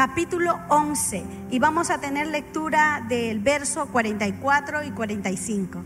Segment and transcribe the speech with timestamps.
[0.00, 5.78] capítulo 11 y vamos a tener lectura del verso 44 y 45.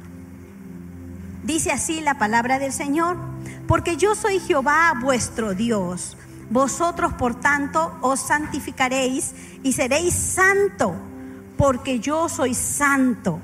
[1.43, 3.17] Dice así la palabra del Señor,
[3.67, 6.17] porque yo soy Jehová vuestro Dios.
[6.49, 10.95] Vosotros, por tanto, os santificaréis y seréis santo,
[11.59, 13.41] porque yo soy santo.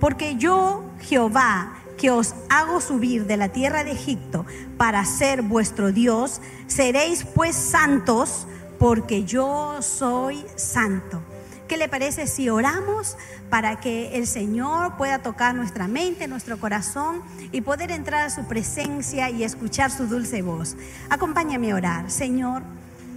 [0.00, 4.46] Porque yo, Jehová, que os hago subir de la tierra de Egipto
[4.78, 8.46] para ser vuestro Dios, seréis pues santos,
[8.78, 11.20] porque yo soy santo.
[11.68, 13.16] ¿Qué le parece si oramos
[13.50, 18.46] para que el Señor pueda tocar nuestra mente, nuestro corazón y poder entrar a su
[18.46, 20.76] presencia y escuchar su dulce voz?
[21.10, 22.10] Acompáñame a orar.
[22.10, 22.62] Señor,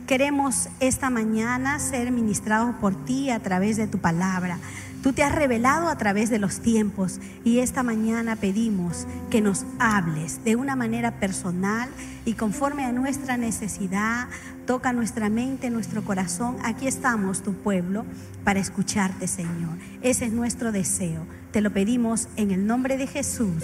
[0.06, 4.58] queremos esta mañana ser ministrados por ti a través de tu palabra.
[5.02, 9.66] Tú te has revelado a través de los tiempos y esta mañana pedimos que nos
[9.80, 11.90] hables de una manera personal
[12.24, 14.28] y conforme a nuestra necesidad,
[14.66, 16.58] toca nuestra mente, nuestro corazón.
[16.64, 18.06] Aquí estamos, tu pueblo,
[18.44, 19.78] para escucharte, Señor.
[20.02, 21.26] Ese es nuestro deseo.
[21.52, 23.64] Te lo pedimos en el nombre de Jesús.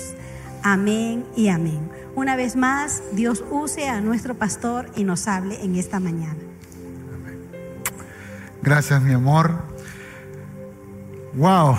[0.63, 1.89] Amén y amén.
[2.15, 6.35] Una vez más, Dios use a nuestro pastor y nos hable en esta mañana.
[8.61, 9.51] Gracias, mi amor.
[11.35, 11.77] Wow.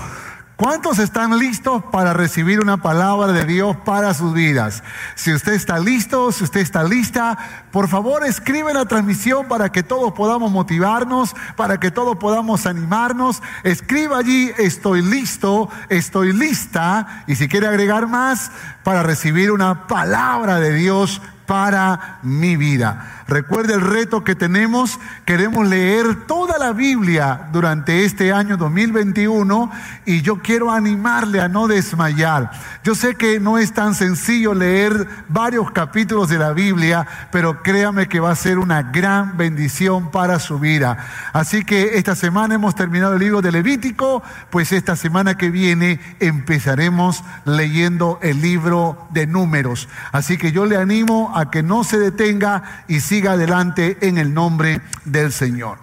[0.58, 4.82] ¿Cuántos están listos para recibir una palabra de Dios para sus vidas?
[5.14, 7.38] Si usted está listo, si usted está lista,
[7.70, 13.40] por favor escribe la transmisión para que todos podamos motivarnos, para que todos podamos animarnos.
[13.62, 17.22] Escriba allí, estoy listo, estoy lista.
[17.28, 18.50] Y si quiere agregar más,
[18.82, 23.17] para recibir una palabra de Dios para mi vida.
[23.28, 24.98] Recuerde el reto que tenemos.
[25.26, 29.70] Queremos leer toda la Biblia durante este año 2021
[30.06, 32.50] y yo quiero animarle a no desmayar.
[32.82, 38.08] Yo sé que no es tan sencillo leer varios capítulos de la Biblia, pero créame
[38.08, 40.96] que va a ser una gran bendición para su vida.
[41.34, 46.00] Así que esta semana hemos terminado el libro de Levítico, pues esta semana que viene
[46.20, 49.90] empezaremos leyendo el libro de números.
[50.12, 54.16] Así que yo le animo a que no se detenga y siga siga adelante en
[54.16, 55.78] el nombre del Señor.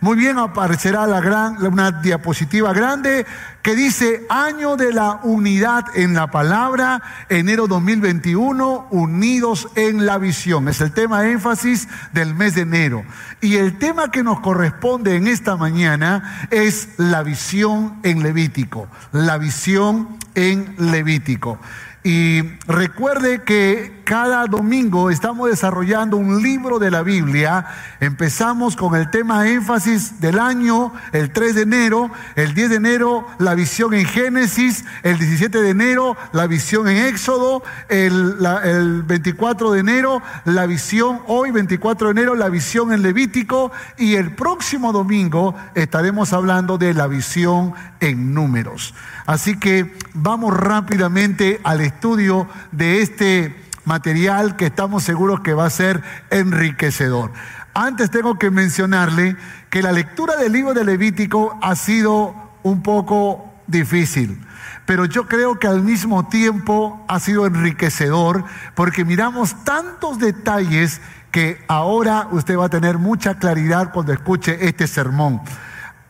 [0.00, 3.26] Muy bien, aparecerá la gran, una diapositiva grande
[3.62, 10.66] que dice año de la unidad en la palabra, enero 2021, unidos en la visión.
[10.66, 13.04] Es el tema énfasis del mes de enero.
[13.40, 18.88] Y el tema que nos corresponde en esta mañana es la visión en Levítico.
[19.12, 21.60] La visión en Levítico.
[22.02, 27.66] Y recuerde que cada domingo estamos desarrollando un libro de la Biblia.
[28.00, 33.26] Empezamos con el tema énfasis del año, el 3 de enero, el 10 de enero
[33.38, 39.70] la visión en Génesis, el 17 de enero la visión en Éxodo, el, el 24
[39.72, 44.92] de enero la visión, hoy 24 de enero la visión en Levítico y el próximo
[44.92, 48.94] domingo estaremos hablando de la visión en números.
[49.26, 55.70] Así que vamos rápidamente al estudio de este material que estamos seguros que va a
[55.70, 57.32] ser enriquecedor.
[57.74, 59.36] Antes tengo que mencionarle
[59.70, 64.40] que la lectura del libro de Levítico ha sido un poco difícil,
[64.86, 68.44] pero yo creo que al mismo tiempo ha sido enriquecedor
[68.74, 71.00] porque miramos tantos detalles
[71.30, 75.40] que ahora usted va a tener mucha claridad cuando escuche este sermón.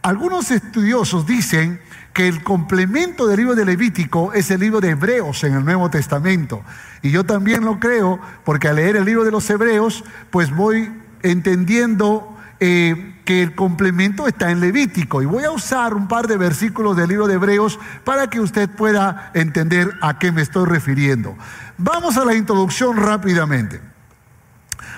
[0.02, 1.80] Algunos estudiosos dicen
[2.14, 5.90] que el complemento del libro de Levítico es el libro de Hebreos en el Nuevo
[5.90, 6.62] Testamento.
[7.02, 10.90] Y yo también lo creo, porque al leer el libro de los Hebreos, pues voy
[11.22, 15.22] entendiendo eh, que el complemento está en Levítico.
[15.22, 18.70] Y voy a usar un par de versículos del libro de Hebreos para que usted
[18.70, 21.36] pueda entender a qué me estoy refiriendo.
[21.76, 23.80] Vamos a la introducción rápidamente.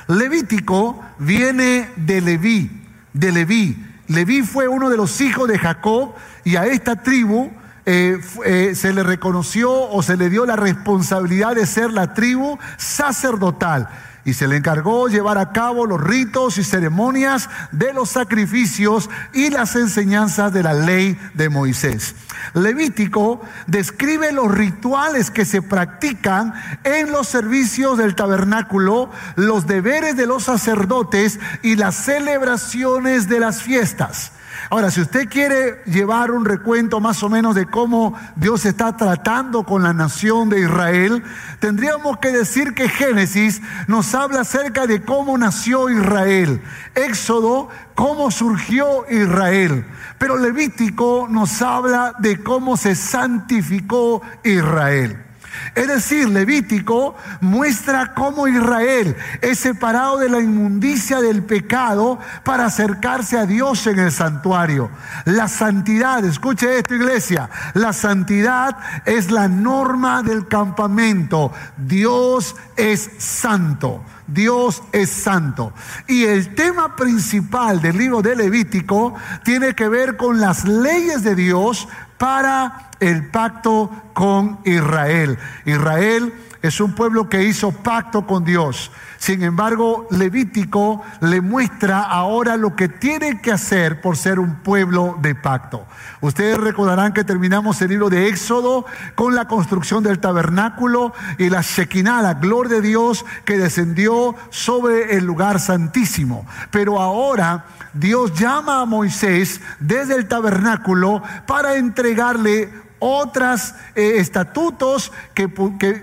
[0.07, 2.71] Levítico viene de Leví,
[3.13, 3.92] de Leví.
[4.13, 6.15] Leví fue uno de los hijos de Jacob
[6.45, 7.51] y a esta tribu
[7.85, 12.59] eh, eh, se le reconoció o se le dio la responsabilidad de ser la tribu
[12.77, 13.89] sacerdotal
[14.25, 19.51] y se le encargó llevar a cabo los ritos y ceremonias de los sacrificios y
[19.51, 22.15] las enseñanzas de la ley de Moisés.
[22.55, 26.55] Levítico describe los rituales que se practican
[26.85, 33.63] en los servicios del tabernáculo, los deberes de los sacerdotes y las celebraciones de las
[33.63, 34.33] fiestas.
[34.73, 39.65] Ahora, si usted quiere llevar un recuento más o menos de cómo Dios está tratando
[39.65, 41.23] con la nación de Israel,
[41.61, 46.63] tendríamos que decir que Génesis nos habla acerca de cómo nació Israel.
[46.95, 49.85] Éxodo, cómo surgió Israel.
[50.17, 55.32] Pero Levítico nos habla de cómo se santificó Israel.
[55.75, 63.39] Es decir, Levítico muestra cómo Israel es separado de la inmundicia del pecado para acercarse
[63.39, 64.91] a Dios en el santuario.
[65.25, 71.53] La santidad, escuche esto iglesia, la santidad es la norma del campamento.
[71.77, 74.03] Dios es santo.
[74.27, 75.73] Dios es santo.
[76.07, 79.15] Y el tema principal del libro de Levítico
[79.45, 81.89] tiene que ver con las leyes de Dios
[82.23, 85.37] para el pacto con Israel.
[85.65, 88.93] Israel es un pueblo que hizo pacto con Dios.
[89.19, 95.19] Sin embargo, Levítico le muestra ahora lo que tiene que hacer por ser un pueblo
[95.21, 95.87] de pacto.
[96.21, 98.87] Ustedes recordarán que terminamos el libro de Éxodo
[99.17, 105.17] con la construcción del tabernáculo y la Shekinah, la gloria de Dios que descendió sobre
[105.17, 106.47] el lugar santísimo.
[106.71, 112.71] Pero ahora Dios llama a Moisés desde el tabernáculo para entregarle
[113.03, 115.53] otros eh, estatutos que,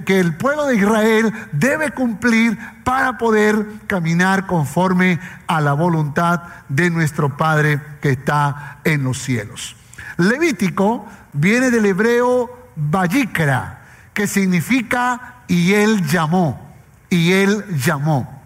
[0.05, 6.89] que el pueblo de Israel debe cumplir para poder caminar conforme a la voluntad de
[6.89, 9.75] nuestro Padre que está en los cielos.
[10.17, 16.75] Levítico viene del hebreo Bayikra, que significa y él llamó,
[17.09, 18.43] y él llamó.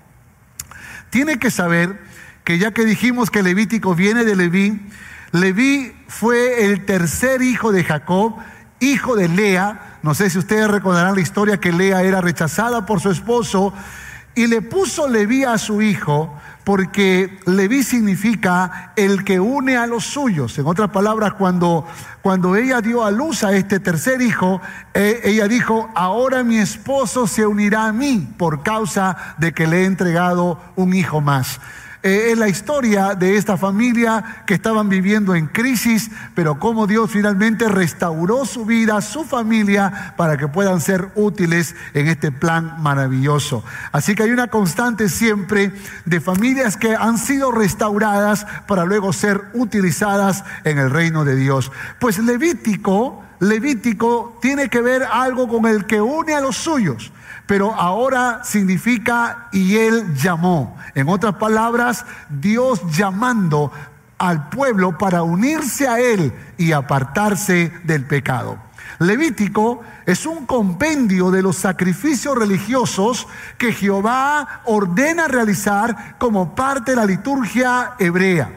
[1.10, 2.00] Tiene que saber
[2.44, 4.80] que ya que dijimos que Levítico viene de Leví,
[5.34, 8.36] Leví fue el tercer hijo de Jacob,
[8.80, 9.98] hijo de Lea.
[10.04, 13.74] No sé si ustedes recordarán la historia que Lea era rechazada por su esposo
[14.36, 16.32] y le puso Leví a su hijo
[16.64, 20.58] porque Leví significa el que une a los suyos.
[20.60, 21.86] En otras palabras, cuando,
[22.22, 24.62] cuando ella dio a luz a este tercer hijo,
[24.94, 29.82] eh, ella dijo, ahora mi esposo se unirá a mí por causa de que le
[29.82, 31.60] he entregado un hijo más.
[32.04, 37.10] Eh, es la historia de esta familia que estaban viviendo en crisis, pero cómo Dios
[37.10, 43.64] finalmente restauró su vida, su familia, para que puedan ser útiles en este plan maravilloso.
[43.94, 45.72] Así que hay una constante siempre
[46.04, 51.72] de familias que han sido restauradas para luego ser utilizadas en el reino de Dios.
[52.00, 57.14] Pues Levítico, Levítico tiene que ver algo con el que une a los suyos
[57.46, 60.78] pero ahora significa y él llamó.
[60.96, 63.72] En otras palabras, Dios llamando
[64.18, 68.58] al pueblo para unirse a él y apartarse del pecado.
[69.00, 76.98] Levítico es un compendio de los sacrificios religiosos que Jehová ordena realizar como parte de
[76.98, 78.50] la liturgia hebrea.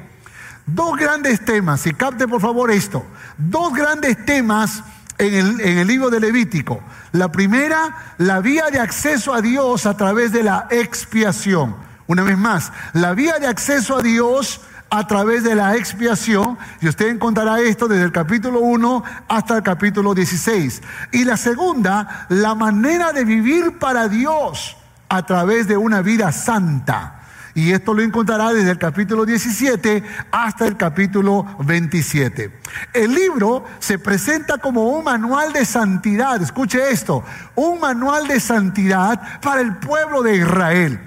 [0.66, 3.04] Dos grandes temas, y capte por favor esto,
[3.38, 4.82] dos grandes temas
[5.18, 6.80] en el, libro de Levítico.
[7.12, 11.76] La primera, la vía de acceso a Dios a través de la expiación.
[12.06, 14.60] Una vez más, la vía de acceso a Dios
[14.90, 19.62] a través de la expiación, y usted encontrará esto desde el capítulo 1 hasta el
[19.62, 20.82] capítulo 16.
[21.12, 24.76] Y la segunda, la manera de vivir para Dios
[25.08, 27.15] a través de una vida santa.
[27.56, 32.50] Y esto lo encontrará desde el capítulo 17 hasta el capítulo 27.
[32.92, 39.40] El libro se presenta como un manual de santidad, escuche esto, un manual de santidad
[39.40, 41.00] para el pueblo de Israel.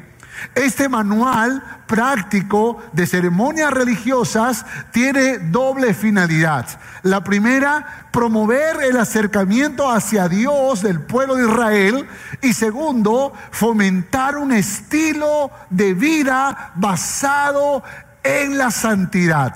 [0.55, 6.67] Este manual práctico de ceremonias religiosas tiene doble finalidad.
[7.03, 12.08] La primera, promover el acercamiento hacia Dios del pueblo de Israel.
[12.41, 17.84] Y segundo, fomentar un estilo de vida basado
[18.24, 19.55] en la santidad.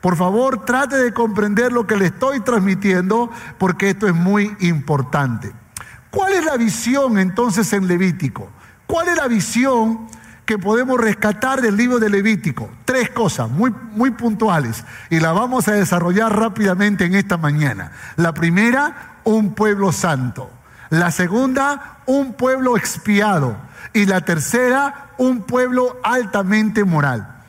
[0.00, 5.52] Por favor, trate de comprender lo que le estoy transmitiendo porque esto es muy importante.
[6.10, 8.50] ¿Cuál es la visión entonces en Levítico?
[8.86, 10.06] ¿Cuál es la visión
[10.46, 12.70] que podemos rescatar del libro de Levítico.
[12.84, 17.92] Tres cosas muy, muy puntuales y las vamos a desarrollar rápidamente en esta mañana.
[18.16, 20.50] La primera, un pueblo santo.
[20.90, 23.56] La segunda, un pueblo expiado.
[23.92, 27.42] Y la tercera, un pueblo altamente moral.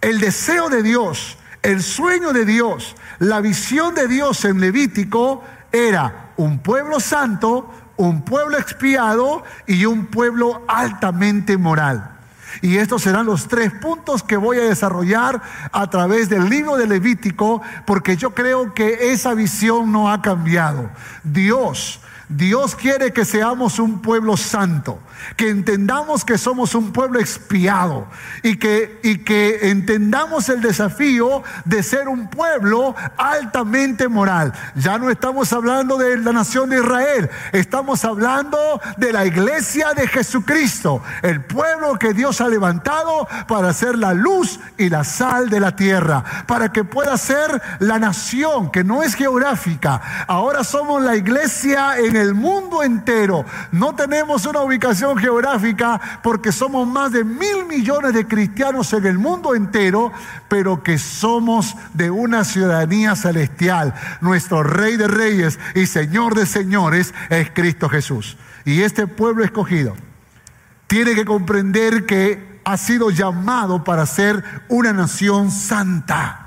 [0.00, 6.32] El deseo de Dios, el sueño de Dios, la visión de Dios en Levítico era
[6.36, 12.13] un pueblo santo, un pueblo expiado y un pueblo altamente moral.
[12.62, 15.40] Y estos serán los tres puntos que voy a desarrollar
[15.72, 20.90] a través del libro de Levítico, porque yo creo que esa visión no ha cambiado.
[21.22, 24.98] Dios, Dios quiere que seamos un pueblo santo.
[25.36, 28.06] Que entendamos que somos un pueblo expiado
[28.42, 34.52] y que, y que entendamos el desafío de ser un pueblo altamente moral.
[34.74, 38.58] Ya no estamos hablando de la nación de Israel, estamos hablando
[38.96, 44.60] de la iglesia de Jesucristo, el pueblo que Dios ha levantado para ser la luz
[44.78, 49.14] y la sal de la tierra, para que pueda ser la nación que no es
[49.14, 50.00] geográfica.
[50.26, 53.44] Ahora somos la iglesia en el mundo entero.
[53.72, 59.18] No tenemos una ubicación geográfica porque somos más de mil millones de cristianos en el
[59.18, 60.12] mundo entero,
[60.48, 63.94] pero que somos de una ciudadanía celestial.
[64.20, 68.36] Nuestro Rey de Reyes y Señor de Señores es Cristo Jesús.
[68.64, 69.94] Y este pueblo escogido
[70.86, 76.40] tiene que comprender que ha sido llamado para ser una nación santa.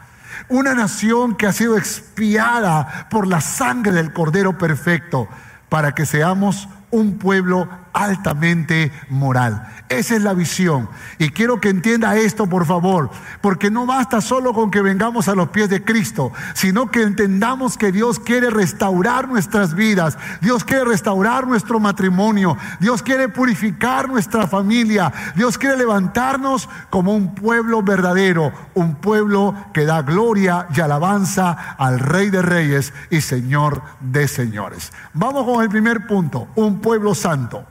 [0.50, 5.27] Una nación que ha sido expiada por la sangre del Cordero Perfecto
[5.69, 9.67] para que seamos un pueblo altamente moral.
[9.89, 10.89] Esa es la visión.
[11.17, 13.10] Y quiero que entienda esto, por favor,
[13.41, 17.77] porque no basta solo con que vengamos a los pies de Cristo, sino que entendamos
[17.77, 24.48] que Dios quiere restaurar nuestras vidas, Dios quiere restaurar nuestro matrimonio, Dios quiere purificar nuestra
[24.48, 31.75] familia, Dios quiere levantarnos como un pueblo verdadero, un pueblo que da gloria y alabanza
[31.77, 34.91] al Rey de Reyes y Señor de Señores.
[35.13, 37.65] Vamos con el primer punto, un pueblo santo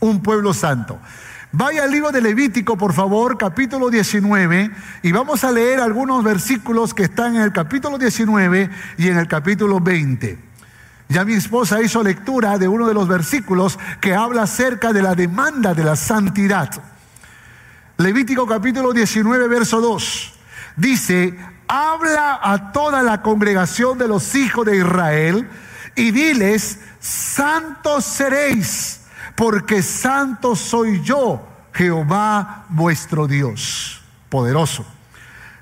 [0.00, 0.98] un pueblo santo.
[1.52, 4.70] Vaya al libro de Levítico, por favor, capítulo 19,
[5.02, 9.26] y vamos a leer algunos versículos que están en el capítulo 19 y en el
[9.26, 10.38] capítulo 20.
[11.08, 15.14] Ya mi esposa hizo lectura de uno de los versículos que habla acerca de la
[15.14, 16.70] demanda de la santidad.
[17.96, 20.34] Levítico capítulo 19, verso 2.
[20.76, 21.38] Dice,
[21.68, 25.48] habla a toda la congregación de los hijos de Israel
[25.94, 29.05] y diles, santos seréis
[29.36, 34.02] porque santo soy yo, Jehová vuestro Dios.
[34.28, 34.84] Poderoso.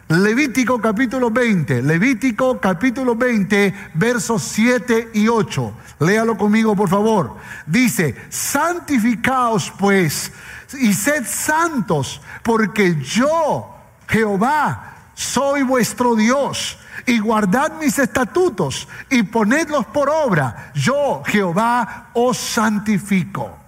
[0.09, 5.73] Levítico capítulo 20, Levítico capítulo 20, versos 7 y 8.
[6.01, 7.37] Léalo conmigo, por favor.
[7.67, 10.31] Dice, santificaos pues
[10.79, 13.75] y sed santos, porque yo,
[14.07, 16.79] Jehová, soy vuestro Dios.
[17.07, 20.71] Y guardad mis estatutos y ponedlos por obra.
[20.75, 23.64] Yo, Jehová, os santifico.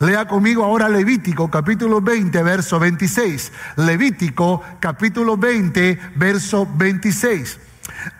[0.00, 3.52] Lea conmigo ahora Levítico capítulo 20, verso 26.
[3.76, 7.58] Levítico capítulo 20, verso 26.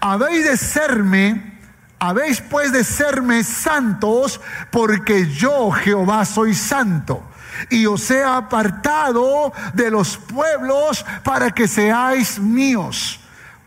[0.01, 1.61] Habéis de serme,
[2.01, 4.41] habéis pues de serme santos,
[4.73, 7.23] porque yo Jehová soy santo.
[7.71, 13.18] Y os he apartado de los pueblos para que seáis míos.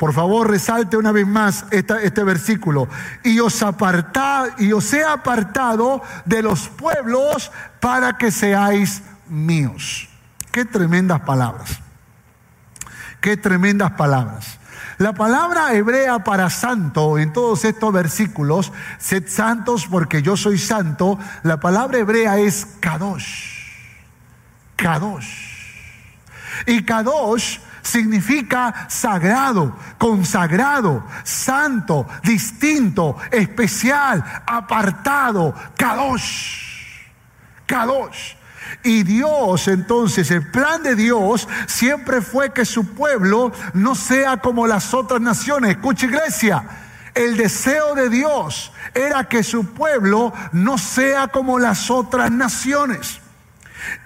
[0.01, 2.87] Por favor, resalte una vez más este versículo.
[3.23, 3.63] Y os,
[4.57, 10.09] y os he apartado de los pueblos para que seáis míos.
[10.51, 11.81] Qué tremendas palabras.
[13.19, 14.57] Qué tremendas palabras.
[14.97, 21.19] La palabra hebrea para santo en todos estos versículos, sed santos porque yo soy santo,
[21.43, 23.67] la palabra hebrea es kadosh.
[24.77, 25.29] Kadosh.
[26.65, 36.69] Y kadosh significa sagrado, consagrado, santo, distinto, especial, apartado, kadosh.
[37.65, 38.35] Kadosh.
[38.83, 44.67] Y Dios, entonces, el plan de Dios siempre fue que su pueblo no sea como
[44.67, 45.71] las otras naciones.
[45.71, 46.63] Escucha iglesia,
[47.13, 53.20] el deseo de Dios era que su pueblo no sea como las otras naciones.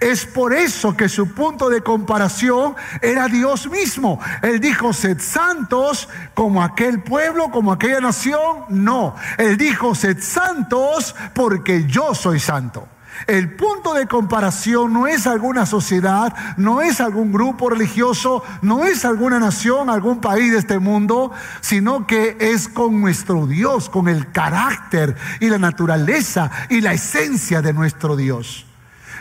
[0.00, 4.20] Es por eso que su punto de comparación era Dios mismo.
[4.42, 8.64] Él dijo, sed santos como aquel pueblo, como aquella nación.
[8.68, 12.88] No, él dijo, sed santos porque yo soy santo.
[13.26, 19.04] El punto de comparación no es alguna sociedad, no es algún grupo religioso, no es
[19.04, 24.30] alguna nación, algún país de este mundo, sino que es con nuestro Dios, con el
[24.32, 28.65] carácter y la naturaleza y la esencia de nuestro Dios.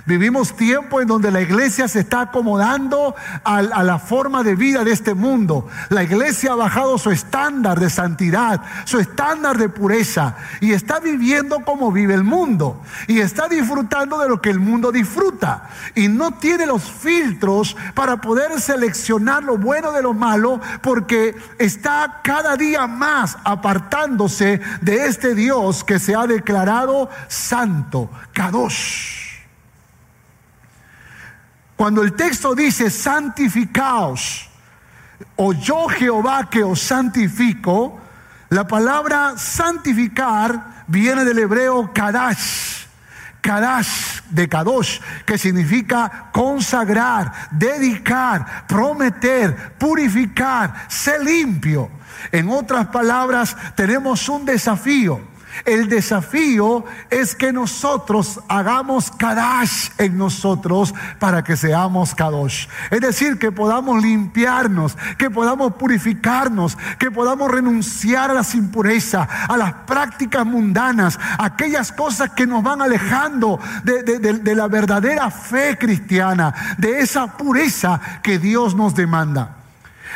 [0.05, 4.91] Vivimos tiempo en donde la iglesia se está acomodando a, la forma de vida de
[4.91, 5.67] este mundo.
[5.89, 11.61] La iglesia ha bajado su estándar de santidad, su estándar de pureza y está viviendo
[11.65, 16.35] como vive el mundo y está disfrutando de lo que el mundo disfruta y no
[16.35, 22.85] tiene los filtros para poder seleccionar lo bueno de lo malo porque está cada día
[22.85, 29.24] más apartándose de este Dios que se ha declarado santo, kadosh.
[31.75, 34.49] Cuando el texto dice santificaos,
[35.35, 37.99] o yo Jehová que os santifico,
[38.49, 42.85] la palabra santificar viene del hebreo kadash.
[43.41, 51.91] Kadash de Kadosh, que significa consagrar, dedicar, prometer, purificar, ser limpio.
[52.31, 55.34] En otras palabras, tenemos un desafío.
[55.63, 62.67] El desafío es que nosotros hagamos Kadash en nosotros para que seamos Kadosh.
[62.91, 69.57] Es decir, que podamos limpiarnos, que podamos purificarnos, que podamos renunciar a las impurezas, a
[69.57, 76.53] las prácticas mundanas, aquellas cosas que nos van alejando de, de la verdadera fe cristiana,
[76.77, 79.64] de esa pureza que Dios nos demanda.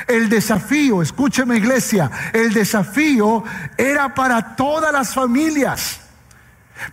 [0.07, 3.43] El desafío, escúcheme iglesia, el desafío
[3.77, 6.01] era para todas las familias,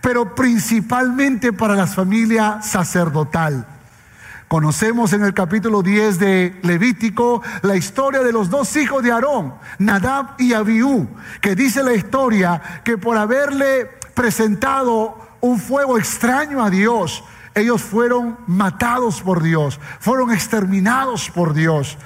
[0.01, 3.65] pero principalmente para la familia sacerdotal.
[4.47, 9.55] Conocemos en el capítulo 10 de Levítico la historia de los dos hijos de Aarón,
[9.77, 11.09] Nadab y Abiú,
[11.41, 17.25] que dice la historia que por haberle presentado un fuego extraño a Dios,
[17.55, 21.97] ellos fueron matados por Dios, fueron exterminados por Dios.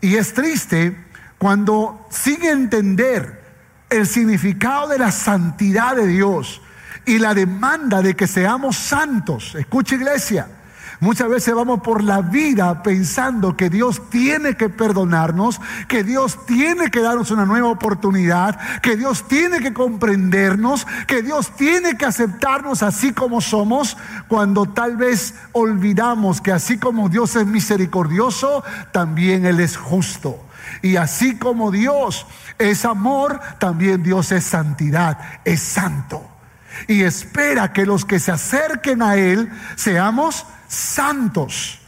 [0.00, 0.96] Y es triste
[1.38, 3.42] cuando sin entender
[3.90, 6.60] el significado de la santidad de Dios
[7.06, 9.54] y la demanda de que seamos santos.
[9.54, 10.46] Escucha iglesia,
[11.00, 16.90] Muchas veces vamos por la vida pensando que Dios tiene que perdonarnos, que Dios tiene
[16.90, 22.82] que darnos una nueva oportunidad, que Dios tiene que comprendernos, que Dios tiene que aceptarnos
[22.82, 29.60] así como somos, cuando tal vez olvidamos que así como Dios es misericordioso, también Él
[29.60, 30.44] es justo.
[30.82, 32.26] Y así como Dios
[32.58, 36.28] es amor, también Dios es santidad, es santo.
[36.88, 41.80] Y espera que los que se acerquen a Él seamos santos.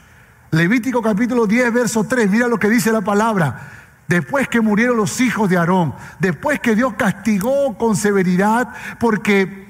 [0.51, 3.69] Levítico capítulo 10, verso 3, mira lo que dice la palabra.
[4.09, 9.69] Después que murieron los hijos de Aarón, después que Dios castigó con severidad, porque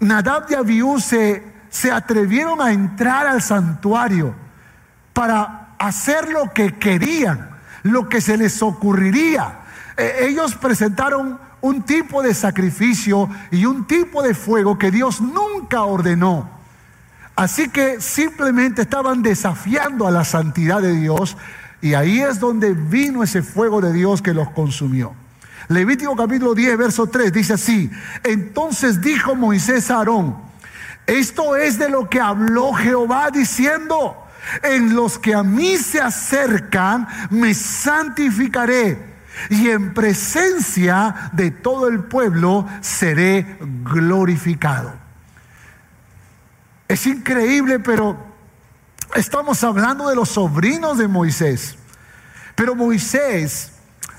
[0.00, 4.34] Nadab y Abiú se, se atrevieron a entrar al santuario
[5.14, 9.60] para hacer lo que querían, lo que se les ocurriría.
[9.96, 15.84] E, ellos presentaron un tipo de sacrificio y un tipo de fuego que Dios nunca
[15.84, 16.51] ordenó.
[17.34, 21.36] Así que simplemente estaban desafiando a la santidad de Dios
[21.80, 25.14] y ahí es donde vino ese fuego de Dios que los consumió.
[25.68, 27.90] Levítico capítulo 10, verso 3 dice así,
[28.22, 30.36] entonces dijo Moisés a Aarón,
[31.06, 34.16] esto es de lo que habló Jehová diciendo,
[34.62, 39.12] en los que a mí se acercan me santificaré
[39.50, 45.01] y en presencia de todo el pueblo seré glorificado.
[46.92, 48.18] Es increíble, pero
[49.14, 51.78] estamos hablando de los sobrinos de Moisés.
[52.54, 53.72] Pero Moisés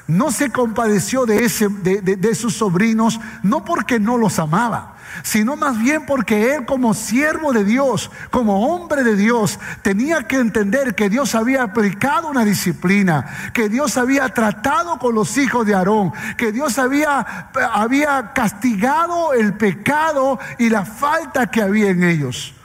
[0.07, 5.77] no se compadeció de, ese, de, sus sobrinos, no porque no los amaba, sino más
[5.77, 11.11] bien porque él como siervo de Dios, como hombre de Dios, tenía que entender que
[11.11, 16.51] Dios había aplicado una disciplina, que Dios había tratado con los hijos de Aarón, que
[16.51, 22.55] Dios había, había castigado el pecado y la falta que había en ellos.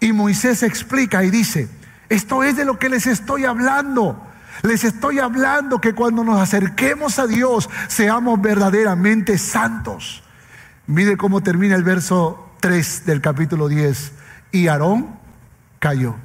[0.00, 1.68] Y Moisés explica y dice,
[2.08, 4.22] esto es de lo que les estoy hablando.
[4.62, 10.22] Les estoy hablando que cuando nos acerquemos a Dios seamos verdaderamente santos.
[10.86, 14.12] Mire cómo termina el verso 3 del capítulo 10.
[14.52, 15.18] Y Aarón
[15.78, 16.16] cayó.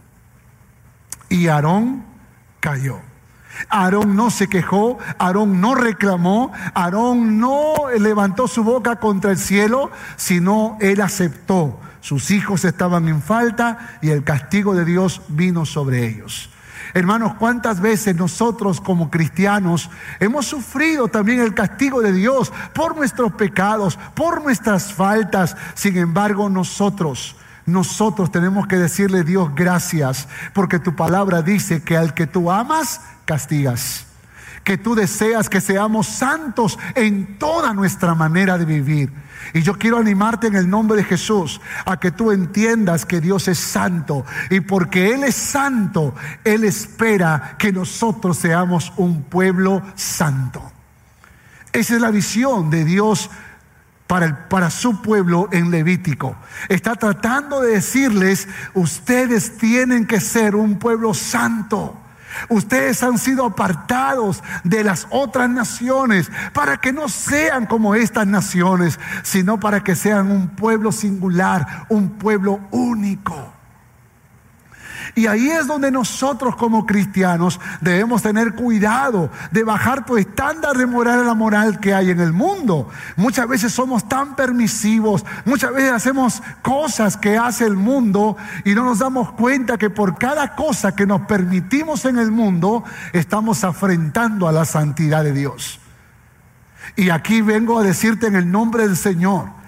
[1.29, 2.05] Y Aarón
[2.59, 3.10] cayó.
[3.69, 9.91] Aarón no se quejó, Aarón no reclamó, Aarón no levantó su boca contra el cielo,
[10.17, 16.07] sino él aceptó sus hijos estaban en falta y el castigo de Dios vino sobre
[16.07, 16.49] ellos.
[16.93, 23.33] Hermanos, ¿cuántas veces nosotros como cristianos hemos sufrido también el castigo de Dios por nuestros
[23.33, 25.55] pecados, por nuestras faltas?
[25.75, 32.13] Sin embargo, nosotros, nosotros tenemos que decirle Dios gracias, porque tu palabra dice que al
[32.13, 34.05] que tú amas, castigas.
[34.63, 39.11] Que tú deseas que seamos santos en toda nuestra manera de vivir.
[39.53, 43.47] Y yo quiero animarte en el nombre de Jesús a que tú entiendas que Dios
[43.47, 44.23] es santo.
[44.49, 50.71] Y porque Él es santo, Él espera que nosotros seamos un pueblo santo.
[51.73, 53.29] Esa es la visión de Dios
[54.49, 56.35] para, su pueblo en Levítico.
[56.67, 61.97] Está tratando de decirles, ustedes tienen que ser un pueblo santo.
[62.49, 68.99] Ustedes han sido apartados de las otras naciones para que no sean como estas naciones,
[69.23, 73.60] sino para que sean un pueblo singular, un pueblo único.
[75.15, 80.85] Y ahí es donde nosotros como cristianos debemos tener cuidado de bajar tu estándar de
[80.85, 82.89] moral a la moral que hay en el mundo.
[83.15, 88.83] Muchas veces somos tan permisivos, muchas veces hacemos cosas que hace el mundo y no
[88.83, 92.83] nos damos cuenta que por cada cosa que nos permitimos en el mundo
[93.13, 95.79] estamos afrentando a la santidad de Dios.
[96.95, 99.60] Y aquí vengo a decirte en el nombre del Señor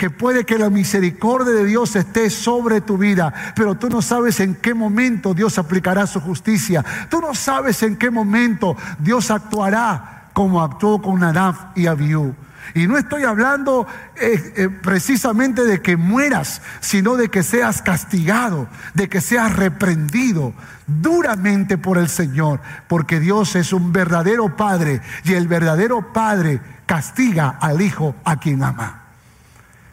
[0.00, 4.40] que puede que la misericordia de Dios esté sobre tu vida, pero tú no sabes
[4.40, 6.82] en qué momento Dios aplicará su justicia.
[7.10, 12.34] Tú no sabes en qué momento Dios actuará como actuó con Nadab y Abiú.
[12.72, 13.86] Y no estoy hablando
[14.18, 20.54] eh, eh, precisamente de que mueras, sino de que seas castigado, de que seas reprendido
[20.86, 27.58] duramente por el Señor, porque Dios es un verdadero Padre y el verdadero Padre castiga
[27.60, 28.99] al Hijo a quien ama.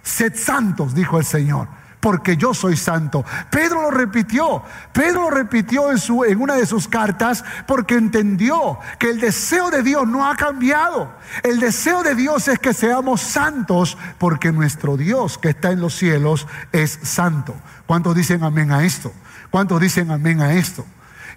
[0.07, 1.67] Sed santos, dijo el Señor,
[1.99, 3.25] porque yo soy santo.
[3.51, 4.63] Pedro lo repitió.
[4.93, 9.69] Pedro lo repitió en, su, en una de sus cartas porque entendió que el deseo
[9.69, 11.11] de Dios no ha cambiado.
[11.43, 15.93] El deseo de Dios es que seamos santos porque nuestro Dios que está en los
[15.93, 17.53] cielos es santo.
[17.85, 19.11] ¿Cuántos dicen amén a esto?
[19.49, 20.85] ¿Cuántos dicen amén a esto?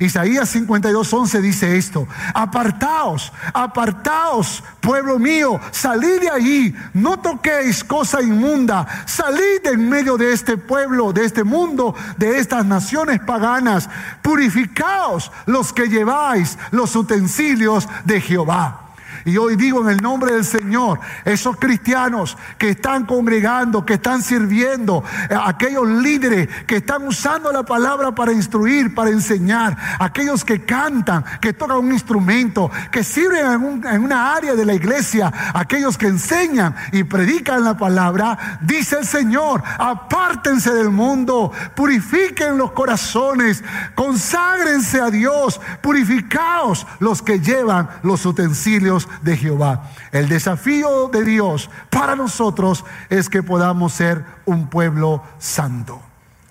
[0.00, 8.86] Isaías 52, dice esto, apartaos, apartaos, pueblo mío, salid de allí, no toquéis cosa inmunda,
[9.04, 13.90] salid en medio de este pueblo, de este mundo, de estas naciones paganas,
[14.22, 18.89] purificaos los que lleváis los utensilios de Jehová.
[19.24, 24.22] Y hoy digo en el nombre del Señor, esos cristianos que están congregando, que están
[24.22, 30.64] sirviendo, eh, aquellos líderes que están usando la palabra para instruir, para enseñar, aquellos que
[30.64, 36.06] cantan, que tocan un instrumento, que sirven en, una área de la iglesia, aquellos que
[36.06, 43.62] enseñan y predican la palabra, dice el Señor, apártense del mundo, purifiquen los corazones,
[43.94, 49.90] conságrense a Dios, purificaos los que llevan los utensilios de Jehová.
[50.12, 56.01] El desafío de Dios para nosotros es que podamos ser un pueblo santo.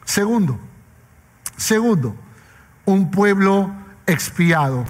[0.05, 0.59] Segundo,
[1.57, 2.15] segundo,
[2.85, 3.71] un pueblo
[4.07, 4.85] expiado,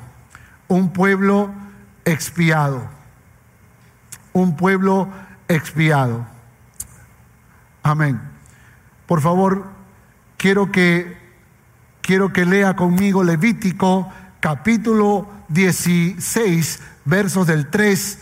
[0.67, 1.51] un pueblo
[2.05, 2.87] expiado,
[4.33, 5.09] un pueblo
[5.47, 6.25] expiado.
[7.83, 8.21] Amén.
[9.07, 9.65] Por favor,
[10.37, 11.17] quiero que
[12.01, 18.19] quiero que lea conmigo Levítico capítulo 16 versos del 3,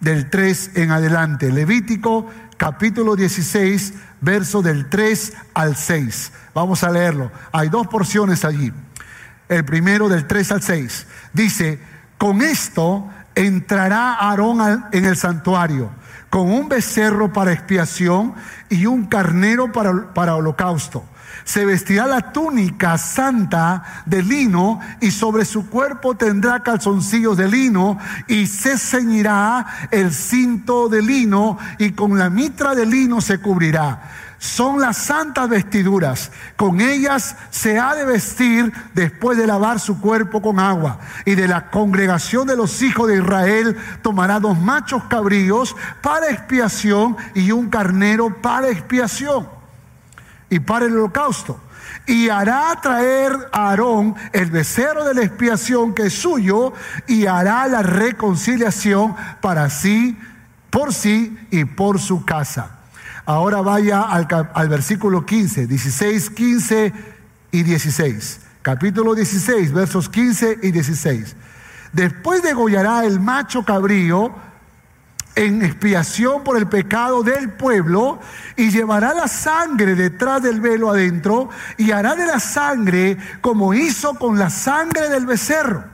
[0.00, 1.50] del 3 en adelante.
[1.50, 6.32] Levítico capítulo 16, verso del 3 al 6.
[6.54, 7.32] Vamos a leerlo.
[7.50, 8.72] Hay dos porciones allí.
[9.48, 11.06] El primero del 3 al 6.
[11.32, 11.80] Dice,
[12.18, 15.90] con esto entrará Aarón en el santuario,
[16.28, 18.34] con un becerro para expiación
[18.68, 21.04] y un carnero para, para holocausto
[21.44, 27.98] se vestirá la túnica santa de lino y sobre su cuerpo tendrá calzoncillos de lino
[28.26, 34.00] y se ceñirá el cinto de lino y con la mitra de lino se cubrirá
[34.38, 36.30] son las santas vestiduras.
[36.56, 41.00] Con ellas se ha de vestir después de lavar su cuerpo con agua.
[41.24, 47.16] Y de la congregación de los hijos de Israel tomará dos machos cabríos para expiación
[47.34, 49.57] y un carnero para expiación
[50.50, 51.60] y para el holocausto.
[52.06, 56.72] Y hará traer a Aarón el becerro de la expiación que es suyo
[57.06, 60.18] y hará la reconciliación para sí,
[60.70, 62.78] por sí y por su casa.
[63.26, 66.92] Ahora vaya al, al versículo 15, 16, 15
[67.52, 68.40] y 16.
[68.62, 71.36] Capítulo 16, versos 15 y 16.
[71.92, 74.34] Después degollará el macho cabrío
[75.38, 78.18] en expiación por el pecado del pueblo
[78.56, 84.14] y llevará la sangre detrás del velo adentro y hará de la sangre como hizo
[84.14, 85.84] con la sangre del becerro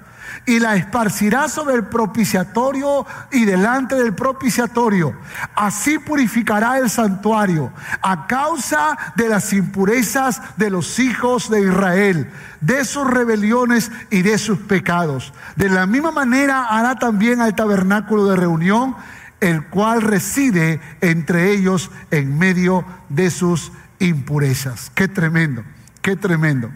[0.47, 5.15] y la esparcirá sobre el propiciatorio y delante del propiciatorio.
[5.55, 12.31] Así purificará el santuario a causa de las impurezas de los hijos de Israel,
[12.61, 15.33] de sus rebeliones y de sus pecados.
[15.57, 18.97] De la misma manera hará también al tabernáculo de reunión
[19.45, 24.91] el cual reside entre ellos en medio de sus impurezas.
[24.95, 25.63] Qué tremendo,
[26.01, 26.71] qué tremendo.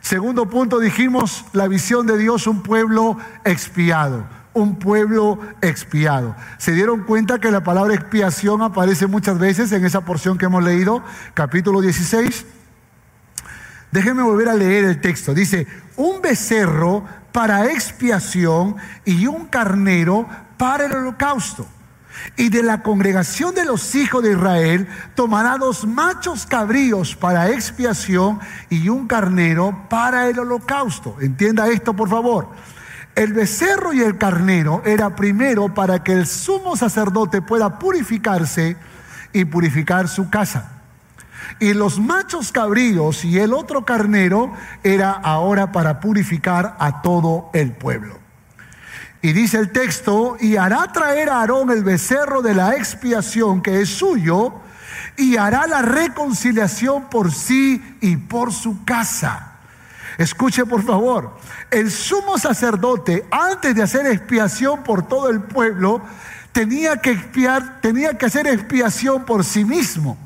[0.00, 6.34] Segundo punto, dijimos la visión de Dios, un pueblo expiado, un pueblo expiado.
[6.58, 10.64] ¿Se dieron cuenta que la palabra expiación aparece muchas veces en esa porción que hemos
[10.64, 12.44] leído, capítulo 16?
[13.92, 15.32] Déjenme volver a leer el texto.
[15.32, 21.68] Dice, un becerro para expiación y un carnero para el holocausto.
[22.36, 28.40] Y de la congregación de los hijos de Israel tomará dos machos cabríos para expiación
[28.68, 31.16] y un carnero para el holocausto.
[31.20, 32.48] Entienda esto, por favor.
[33.14, 38.76] El becerro y el carnero era primero para que el sumo sacerdote pueda purificarse
[39.32, 40.80] y purificar su casa.
[41.58, 44.52] Y los machos cabríos y el otro carnero
[44.84, 48.19] era ahora para purificar a todo el pueblo.
[49.22, 53.82] Y dice el texto, y hará traer a Aarón el becerro de la expiación que
[53.82, 54.54] es suyo,
[55.16, 59.58] y hará la reconciliación por sí y por su casa.
[60.16, 61.36] Escuche por favor,
[61.70, 66.02] el sumo sacerdote antes de hacer expiación por todo el pueblo,
[66.52, 70.18] tenía que expiar, tenía que hacer expiación por sí mismo.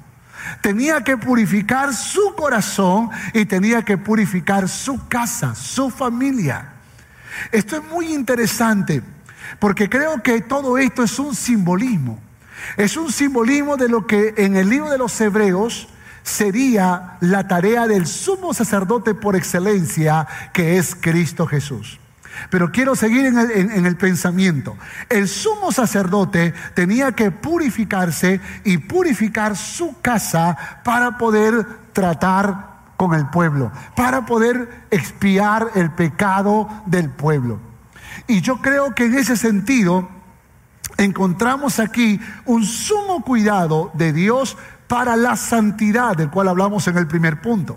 [0.60, 6.73] Tenía que purificar su corazón y tenía que purificar su casa, su familia.
[7.52, 9.02] Esto es muy interesante
[9.58, 12.18] porque creo que todo esto es un simbolismo.
[12.76, 15.88] Es un simbolismo de lo que en el libro de los Hebreos
[16.22, 22.00] sería la tarea del sumo sacerdote por excelencia, que es Cristo Jesús.
[22.50, 24.76] Pero quiero seguir en el, pensamiento.
[25.08, 32.73] El sumo sacerdote tenía que purificarse y purificar su casa para poder tratar
[33.08, 37.58] con el pueblo, para poder expiar el pecado del pueblo.
[38.26, 40.08] Y yo creo que en ese sentido
[40.96, 44.56] encontramos aquí un sumo cuidado de Dios
[44.88, 47.76] para la santidad, del cual hablamos en el primer punto.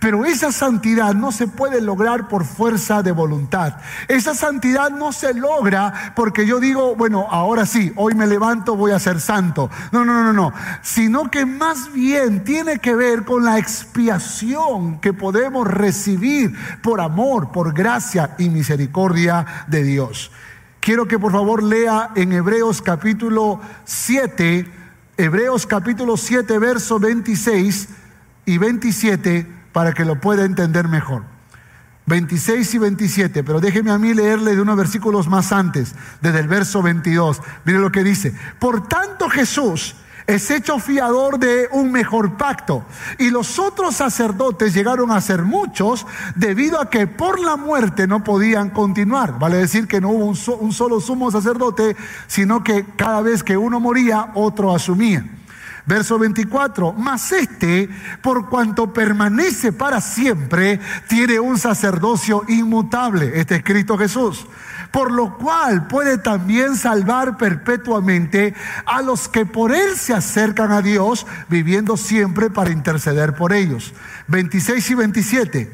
[0.00, 3.76] Pero esa santidad no se puede lograr por fuerza de voluntad.
[4.08, 8.92] Esa santidad no se logra porque yo digo, bueno, ahora sí, hoy me levanto, voy
[8.92, 9.70] a ser santo.
[9.92, 10.52] No, no, no, no.
[10.82, 17.52] Sino que más bien tiene que ver con la expiación que podemos recibir por amor,
[17.52, 20.32] por gracia y misericordia de Dios.
[20.80, 24.77] Quiero que por favor lea en Hebreos capítulo 7
[25.20, 27.88] Hebreos capítulo 7, verso 26
[28.46, 31.24] y 27 para que lo pueda entender mejor.
[32.06, 36.46] 26 y 27, pero déjeme a mí leerle de unos versículos más antes, desde el
[36.46, 37.42] verso 22.
[37.64, 38.32] Mire lo que dice.
[38.60, 39.96] Por tanto Jesús
[40.28, 42.84] es hecho fiador de un mejor pacto.
[43.18, 48.22] Y los otros sacerdotes llegaron a ser muchos debido a que por la muerte no
[48.22, 49.38] podían continuar.
[49.38, 53.80] Vale decir que no hubo un, solo sumo sacerdote, sino que cada vez que uno
[53.80, 55.24] moría, otro asumía.
[55.86, 57.88] Verso 24, mas este,
[58.20, 63.32] por cuanto permanece para siempre, tiene un sacerdocio inmutable.
[63.40, 64.46] Este es Cristo Jesús
[64.90, 68.54] por lo cual puede también salvar perpetuamente
[68.86, 73.94] a los que por él se acercan a Dios, viviendo siempre para interceder por ellos.
[74.28, 75.72] 26 y 27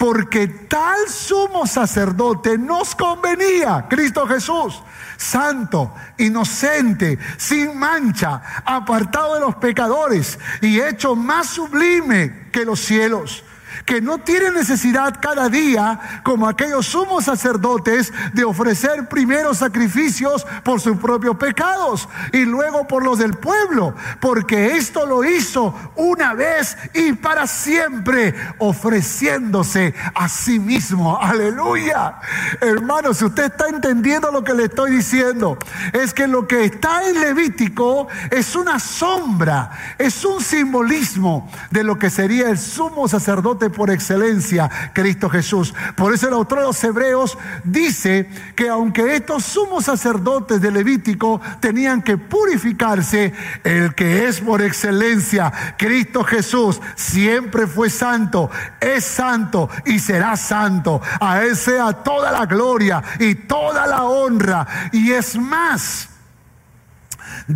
[0.00, 4.82] porque tal sumo sacerdote nos convenía, Cristo Jesús,
[5.18, 13.44] santo, inocente, sin mancha, apartado de los pecadores y hecho más sublime que los cielos
[13.90, 20.80] que no tiene necesidad cada día, como aquellos sumos sacerdotes, de ofrecer primero sacrificios por
[20.80, 26.76] sus propios pecados y luego por los del pueblo, porque esto lo hizo una vez
[26.94, 31.18] y para siempre, ofreciéndose a sí mismo.
[31.20, 32.20] Aleluya.
[32.60, 35.58] Hermanos, si usted está entendiendo lo que le estoy diciendo,
[35.92, 41.98] es que lo que está en Levítico es una sombra, es un simbolismo de lo
[41.98, 45.72] que sería el sumo sacerdote por excelencia, Cristo Jesús.
[45.96, 51.40] Por eso el autor de los Hebreos dice que aunque estos sumos sacerdotes de Levítico
[51.60, 53.32] tenían que purificarse,
[53.64, 61.00] el que es por excelencia, Cristo Jesús, siempre fue santo, es santo y será santo.
[61.18, 64.90] A Él sea toda la gloria y toda la honra.
[64.92, 66.09] Y es más,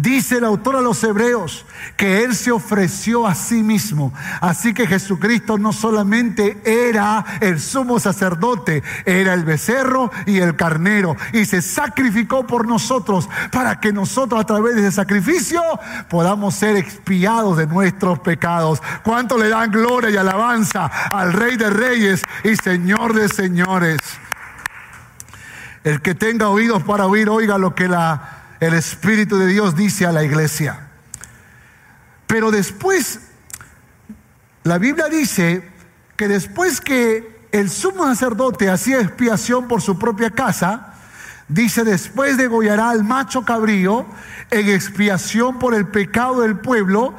[0.01, 1.65] Dice el autor a los hebreos
[1.97, 4.13] que Él se ofreció a sí mismo.
[4.41, 11.17] Así que Jesucristo no solamente era el sumo sacerdote, era el becerro y el carnero.
[11.33, 15.63] Y se sacrificó por nosotros para que nosotros a través de ese sacrificio
[16.09, 18.83] podamos ser expiados de nuestros pecados.
[19.05, 24.01] ¿Cuánto le dan gloria y alabanza al Rey de Reyes y Señor de Señores?
[25.85, 30.07] El que tenga oídos para oír, oiga lo que la el Espíritu de Dios dice
[30.07, 30.89] a la iglesia.
[32.27, 33.21] Pero después,
[34.65, 35.71] la Biblia dice
[36.17, 40.95] que después que el sumo sacerdote hacía expiación por su propia casa,
[41.49, 44.07] dice, después degollará al macho cabrío
[44.51, 47.15] en expiación por el pecado del pueblo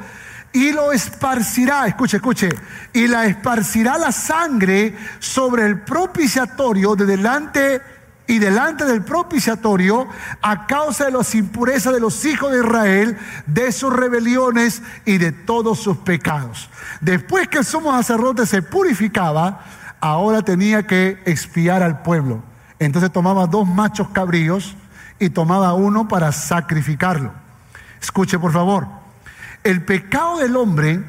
[0.52, 2.48] y lo esparcirá, escuche, escuche,
[2.92, 7.82] y la esparcirá la sangre sobre el propiciatorio de delante
[8.26, 10.08] y delante del propiciatorio
[10.42, 15.32] a causa de las impurezas de los hijos de Israel, de sus rebeliones y de
[15.32, 16.68] todos sus pecados.
[17.00, 19.60] Después que el sumo sacerdote se purificaba,
[20.00, 22.42] ahora tenía que expiar al pueblo.
[22.78, 24.76] Entonces tomaba dos machos cabríos
[25.18, 27.32] y tomaba uno para sacrificarlo.
[28.00, 28.88] Escuche por favor,
[29.64, 31.04] el pecado del hombre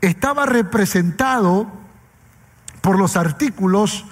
[0.00, 1.66] estaba representado
[2.80, 4.04] por los artículos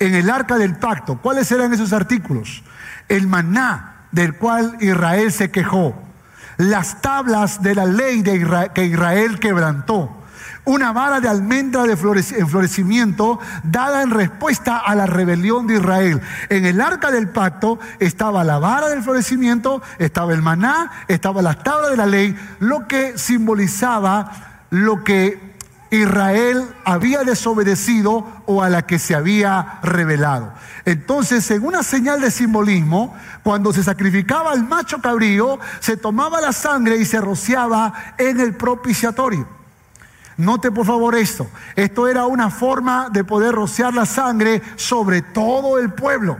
[0.00, 1.18] en el arca del pacto.
[1.18, 2.64] ¿Cuáles eran esos artículos?
[3.08, 5.94] El maná del cual Israel se quejó,
[6.56, 10.16] las tablas de la ley que Israel quebrantó,
[10.64, 16.20] una vara de almendra de florecimiento dada en respuesta a la rebelión de Israel.
[16.48, 21.62] En el arca del pacto estaba la vara del florecimiento, estaba el maná, estaba las
[21.62, 25.49] tablas de la ley, lo que simbolizaba lo que
[25.90, 30.52] Israel había desobedecido o a la que se había revelado.
[30.84, 36.52] Entonces, en una señal de simbolismo, cuando se sacrificaba el macho cabrío, se tomaba la
[36.52, 39.46] sangre y se rociaba en el propiciatorio.
[40.36, 41.48] Note por favor esto.
[41.76, 46.38] Esto era una forma de poder rociar la sangre sobre todo el pueblo,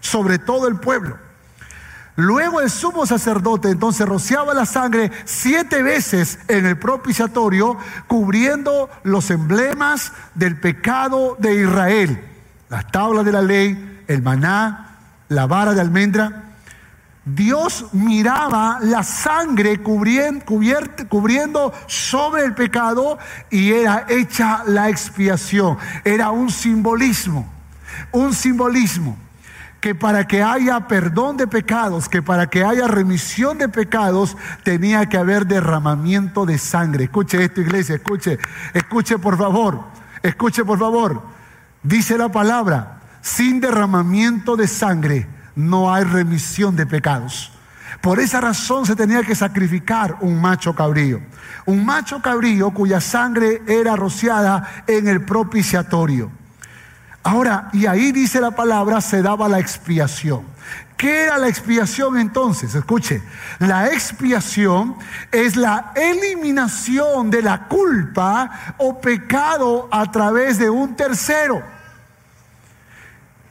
[0.00, 1.29] sobre todo el pueblo.
[2.16, 9.30] Luego el sumo sacerdote entonces rociaba la sangre siete veces en el propiciatorio, cubriendo los
[9.30, 12.24] emblemas del pecado de Israel.
[12.68, 16.44] Las tablas de la ley, el maná, la vara de almendra.
[17.24, 20.44] Dios miraba la sangre cubriendo,
[21.08, 23.18] cubriendo sobre el pecado
[23.50, 25.78] y era hecha la expiación.
[26.04, 27.48] Era un simbolismo,
[28.10, 29.16] un simbolismo
[29.80, 35.06] que para que haya perdón de pecados, que para que haya remisión de pecados, tenía
[35.06, 37.04] que haber derramamiento de sangre.
[37.04, 38.38] Escuche esto, iglesia, escuche,
[38.74, 39.84] escuche por favor,
[40.22, 41.22] escuche por favor.
[41.82, 47.52] Dice la palabra, sin derramamiento de sangre no hay remisión de pecados.
[48.00, 51.20] Por esa razón se tenía que sacrificar un macho cabrío.
[51.66, 56.39] Un macho cabrío cuya sangre era rociada en el propiciatorio.
[57.22, 60.44] Ahora, y ahí dice la palabra, se daba la expiación.
[60.96, 62.74] ¿Qué era la expiación entonces?
[62.74, 63.22] Escuche,
[63.58, 64.96] la expiación
[65.32, 71.62] es la eliminación de la culpa o pecado a través de un tercero.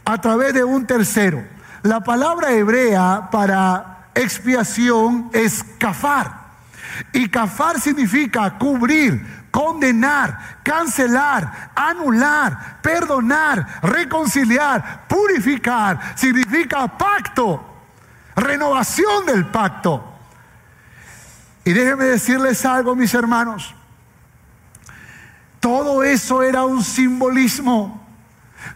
[0.05, 1.43] A través de un tercero.
[1.81, 6.39] La palabra hebrea para expiación es kafar.
[7.13, 16.15] Y kafar significa cubrir, condenar, cancelar, anular, perdonar, reconciliar, purificar.
[16.15, 17.63] Significa pacto,
[18.35, 20.03] renovación del pacto.
[21.65, 23.75] Y déjenme decirles algo, mis hermanos.
[25.59, 28.07] Todo eso era un simbolismo.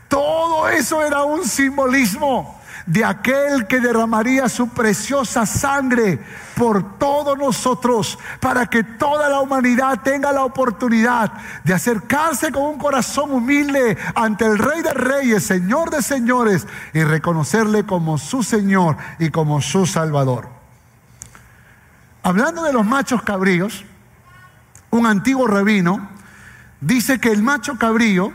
[0.08, 6.20] Todo eso era un simbolismo de aquel que derramaría su preciosa sangre
[6.56, 12.78] por todos nosotros, para que toda la humanidad tenga la oportunidad de acercarse con un
[12.78, 18.98] corazón humilde ante el Rey de Reyes, Señor de Señores, y reconocerle como su Señor
[19.20, 20.50] y como su Salvador.
[22.22, 23.86] Hablando de los machos cabríos,
[24.92, 26.10] un antiguo rabino
[26.80, 28.32] dice que el macho cabrío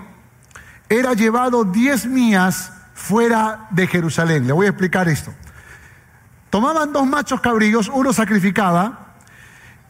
[0.88, 4.46] era llevado diez mías fuera de Jerusalén.
[4.46, 5.32] Le voy a explicar esto.
[6.50, 9.16] Tomaban dos machos cabríos, uno sacrificaba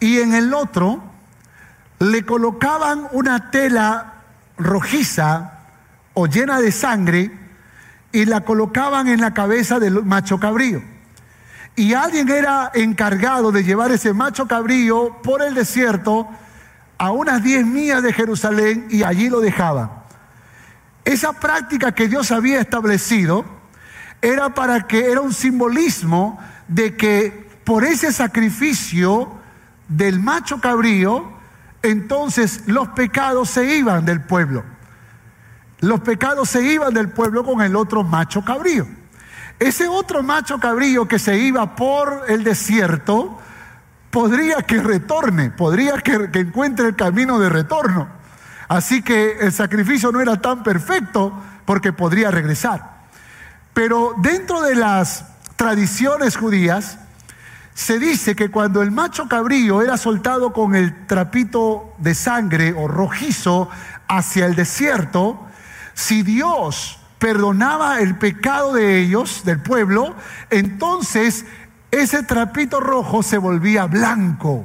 [0.00, 1.02] y en el otro
[2.00, 4.14] le colocaban una tela
[4.56, 5.52] rojiza
[6.14, 7.30] o llena de sangre
[8.12, 10.82] y la colocaban en la cabeza del macho cabrío.
[11.76, 16.28] Y alguien era encargado de llevar ese macho cabrío por el desierto
[16.98, 19.90] a unas 10 millas de Jerusalén y allí lo dejaban.
[21.04, 23.44] Esa práctica que Dios había establecido
[24.20, 29.30] era para que era un simbolismo de que por ese sacrificio
[29.88, 31.32] del macho cabrío,
[31.82, 34.64] entonces los pecados se iban del pueblo.
[35.80, 38.86] Los pecados se iban del pueblo con el otro macho cabrío.
[39.58, 43.38] Ese otro macho cabrío que se iba por el desierto,
[44.10, 48.08] podría que retorne, podría que, que encuentre el camino de retorno.
[48.68, 51.32] Así que el sacrificio no era tan perfecto
[51.64, 52.98] porque podría regresar.
[53.72, 55.24] Pero dentro de las
[55.58, 56.98] tradiciones judías,
[57.74, 62.86] se dice que cuando el macho cabrío era soltado con el trapito de sangre o
[62.86, 63.68] rojizo
[64.06, 65.46] hacia el desierto,
[65.94, 70.14] si Dios perdonaba el pecado de ellos, del pueblo,
[70.48, 71.44] entonces
[71.90, 74.64] ese trapito rojo se volvía blanco.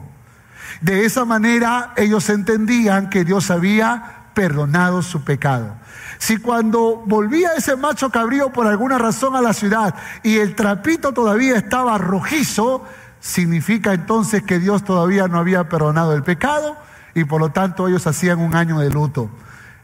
[0.82, 5.76] De esa manera ellos entendían que Dios había perdonado su pecado.
[6.18, 11.12] Si cuando volvía ese macho cabrío por alguna razón a la ciudad y el trapito
[11.12, 12.84] todavía estaba rojizo,
[13.20, 16.78] significa entonces que Dios todavía no había perdonado el pecado
[17.16, 19.30] y por lo tanto ellos hacían un año de luto.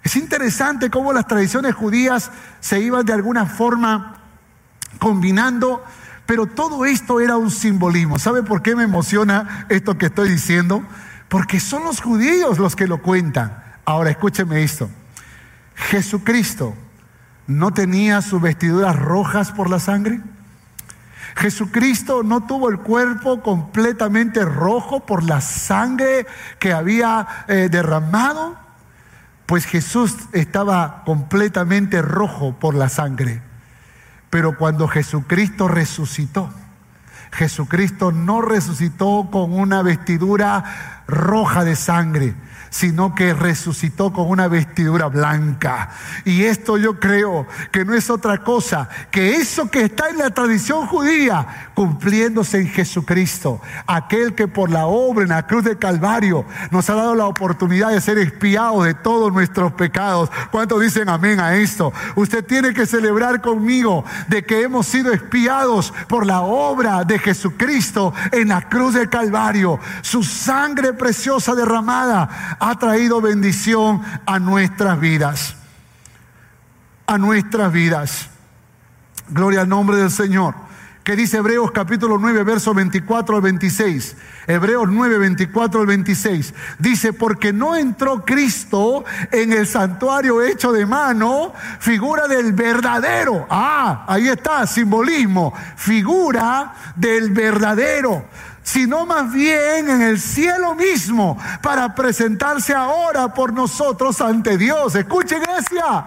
[0.04, 4.16] Es interesante cómo las tradiciones judías se iban de alguna forma
[4.98, 5.84] combinando,
[6.26, 8.20] pero todo esto era un simbolismo.
[8.20, 10.84] ¿Sabe por qué me emociona esto que estoy diciendo?
[11.28, 13.64] Porque son los judíos los que lo cuentan.
[13.86, 14.90] Ahora escúcheme esto.
[15.80, 16.76] Jesucristo
[17.48, 20.22] no tenía sus vestiduras rojas por la sangre.
[21.36, 26.28] Jesucristo no tuvo el cuerpo completamente rojo por la sangre
[26.60, 28.58] que había eh, derramado,
[29.46, 33.42] pues Jesús estaba completamente rojo por la sangre.
[34.30, 36.52] Pero cuando Jesucristo resucitó,
[37.32, 42.36] Jesucristo no resucitó con una vestidura roja de sangre,
[42.70, 45.90] sino que resucitó con una vestidura blanca.
[46.26, 50.30] Y esto yo creo que no es otra cosa que eso que está en la
[50.30, 56.46] tradición judía cumpliéndose en Jesucristo, aquel que por la obra en la cruz de Calvario
[56.72, 60.30] nos ha dado la oportunidad de ser espiados de todos nuestros pecados.
[60.52, 61.94] ¿Cuántos dicen amén a esto?
[62.16, 68.14] Usted tiene que celebrar conmigo de que hemos sido espiados por la obra de Jesucristo
[68.32, 69.80] en la cruz de Calvario.
[70.02, 75.56] Su sangre preciosa derramada ha traído bendición a nuestras vidas.
[77.08, 78.30] A nuestras vidas.
[79.30, 80.56] Gloria al nombre del Señor.
[81.04, 84.16] Que dice Hebreos capítulo 9, verso 24 al 26.
[84.46, 86.54] Hebreos 9, 24 al 26.
[86.78, 93.48] Dice, porque no entró Cristo en el santuario hecho de mano, figura del verdadero.
[93.50, 95.52] Ah, ahí está, simbolismo.
[95.78, 98.26] Figura del verdadero
[98.64, 104.96] sino más bien en el cielo mismo para presentarse ahora por nosotros ante Dios.
[104.96, 106.06] Escuche iglesia,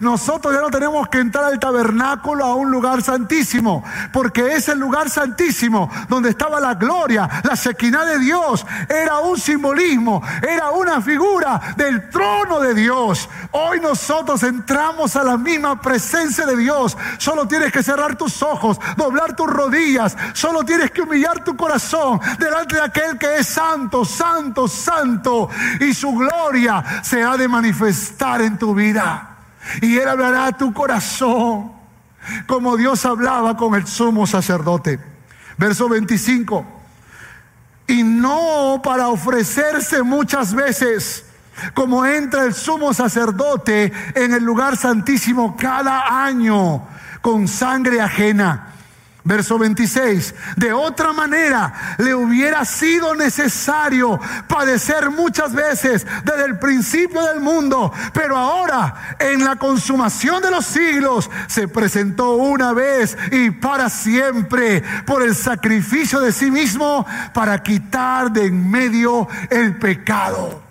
[0.00, 5.10] nosotros ya no tenemos que entrar al tabernáculo a un lugar santísimo, porque ese lugar
[5.10, 11.60] santísimo donde estaba la gloria, la sequina de Dios, era un simbolismo, era una figura
[11.76, 13.28] del trono de Dios.
[13.52, 16.96] Hoy nosotros entramos a la misma presencia de Dios.
[17.18, 22.20] Solo tienes que cerrar tus ojos, doblar tus rodillas, solo tienes que humillar tu corazón
[22.38, 25.48] delante de aquel que es santo, santo, santo,
[25.80, 29.33] y su gloria se ha de manifestar en tu vida.
[29.80, 31.72] Y Él hablará a tu corazón
[32.46, 34.98] como Dios hablaba con el sumo sacerdote.
[35.58, 36.64] Verso 25.
[37.86, 41.26] Y no para ofrecerse muchas veces,
[41.74, 46.86] como entra el sumo sacerdote en el lugar santísimo cada año
[47.20, 48.73] con sangre ajena
[49.26, 57.22] Verso 26, de otra manera le hubiera sido necesario padecer muchas veces desde el principio
[57.22, 63.50] del mundo, pero ahora en la consumación de los siglos se presentó una vez y
[63.50, 70.62] para siempre por el sacrificio de sí mismo para quitar de en medio el pecado.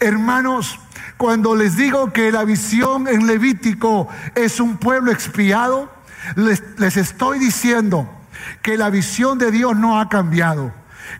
[0.00, 0.78] Hermanos,
[1.16, 5.97] cuando les digo que la visión en Levítico es un pueblo expiado,
[6.36, 8.08] les, estoy diciendo
[8.62, 10.72] que la visión de Dios no ha cambiado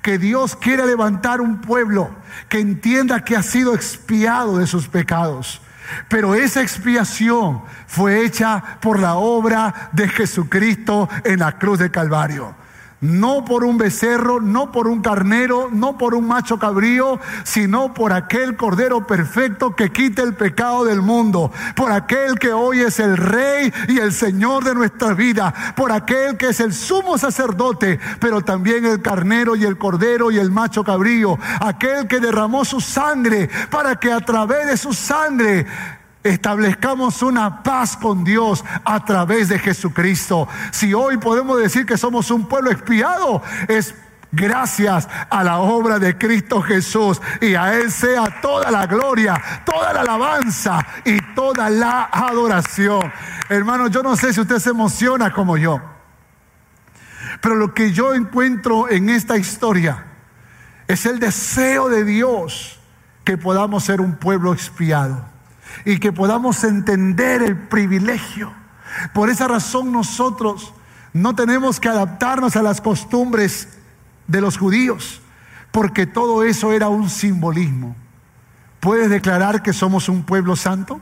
[0.02, 2.10] que Dios quiere levantar un pueblo
[2.50, 5.62] que entienda que ha sido expiado de sus pecados.
[6.08, 12.54] Pero esa expiación fue hecha por la obra de Jesucristo en la cruz de Calvario
[13.00, 18.12] no por un becerro, no por un carnero, no por un macho cabrío, sino por
[18.12, 23.16] aquel cordero perfecto que quita el pecado del mundo, por aquel que hoy es el
[23.16, 28.42] rey y el señor de nuestra vida, por aquel que es el sumo sacerdote, pero
[28.42, 33.48] también el carnero y el cordero y el macho cabrío, aquel que derramó su sangre
[33.70, 35.66] para que a través de su sangre
[36.22, 40.48] establezcamos una paz con Dios a través de Jesucristo.
[40.70, 43.94] Si hoy podemos decir que somos un pueblo expiado, es
[44.30, 47.20] gracias a la obra de Cristo Jesús.
[47.40, 53.12] Y a Él sea toda la gloria, toda la alabanza y toda la adoración.
[53.48, 55.80] Hermano, yo no sé si usted se emociona como yo.
[57.40, 60.04] Pero lo que yo encuentro en esta historia
[60.88, 62.80] es el deseo de Dios
[63.24, 65.37] que podamos ser un pueblo expiado
[65.84, 68.52] y que podamos entender el privilegio.
[69.12, 70.72] Por esa razón nosotros
[71.12, 73.68] no tenemos que adaptarnos a las costumbres
[74.26, 75.20] de los judíos,
[75.70, 77.96] porque todo eso era un simbolismo.
[78.80, 81.00] ¿Puedes declarar que somos un pueblo santo?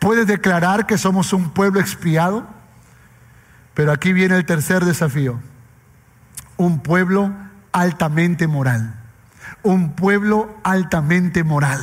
[0.00, 2.46] ¿Puedes declarar que somos un pueblo expiado?
[3.74, 5.38] Pero aquí viene el tercer desafío.
[6.56, 7.32] Un pueblo
[7.72, 8.94] altamente moral.
[9.62, 11.80] Un pueblo altamente moral.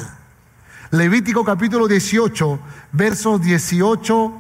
[0.94, 2.60] Levítico capítulo 18,
[2.92, 4.32] versos 18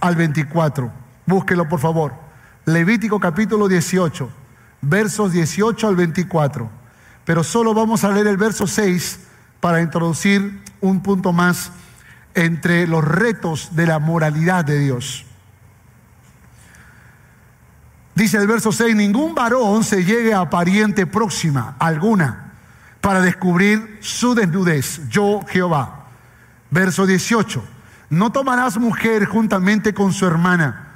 [0.00, 0.92] al 24.
[1.24, 2.14] Búsquelo por favor.
[2.64, 4.28] Levítico capítulo 18,
[4.80, 6.68] versos 18 al 24.
[7.24, 9.20] Pero solo vamos a leer el verso 6
[9.60, 11.70] para introducir un punto más
[12.34, 15.24] entre los retos de la moralidad de Dios.
[18.16, 22.41] Dice el verso 6, ningún varón se llegue a pariente próxima alguna
[23.02, 26.06] para descubrir su desnudez, yo Jehová.
[26.70, 27.62] Verso 18,
[28.08, 30.94] no tomarás mujer juntamente con su hermana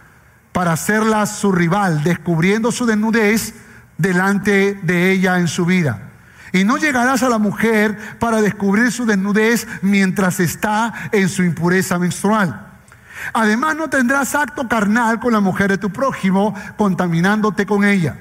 [0.53, 3.55] para hacerla su rival, descubriendo su desnudez
[3.99, 6.13] delante de ella en su vida.
[6.53, 11.99] Y no llegarás a la mujer para descubrir su desnudez mientras está en su impureza
[11.99, 12.69] menstrual.
[13.33, 18.17] Además no tendrás acto carnal con la mujer de tu prójimo, contaminándote con ella.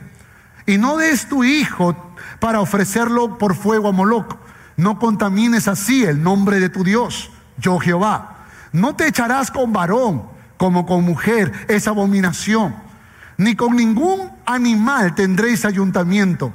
[0.65, 1.95] Y no des tu hijo
[2.39, 4.37] para ofrecerlo por fuego a Moloc.
[4.77, 8.45] No contamines así el nombre de tu Dios, yo Jehová.
[8.71, 10.23] No te echarás con varón
[10.57, 12.75] como con mujer, es abominación.
[13.37, 16.53] Ni con ningún animal tendréis ayuntamiento,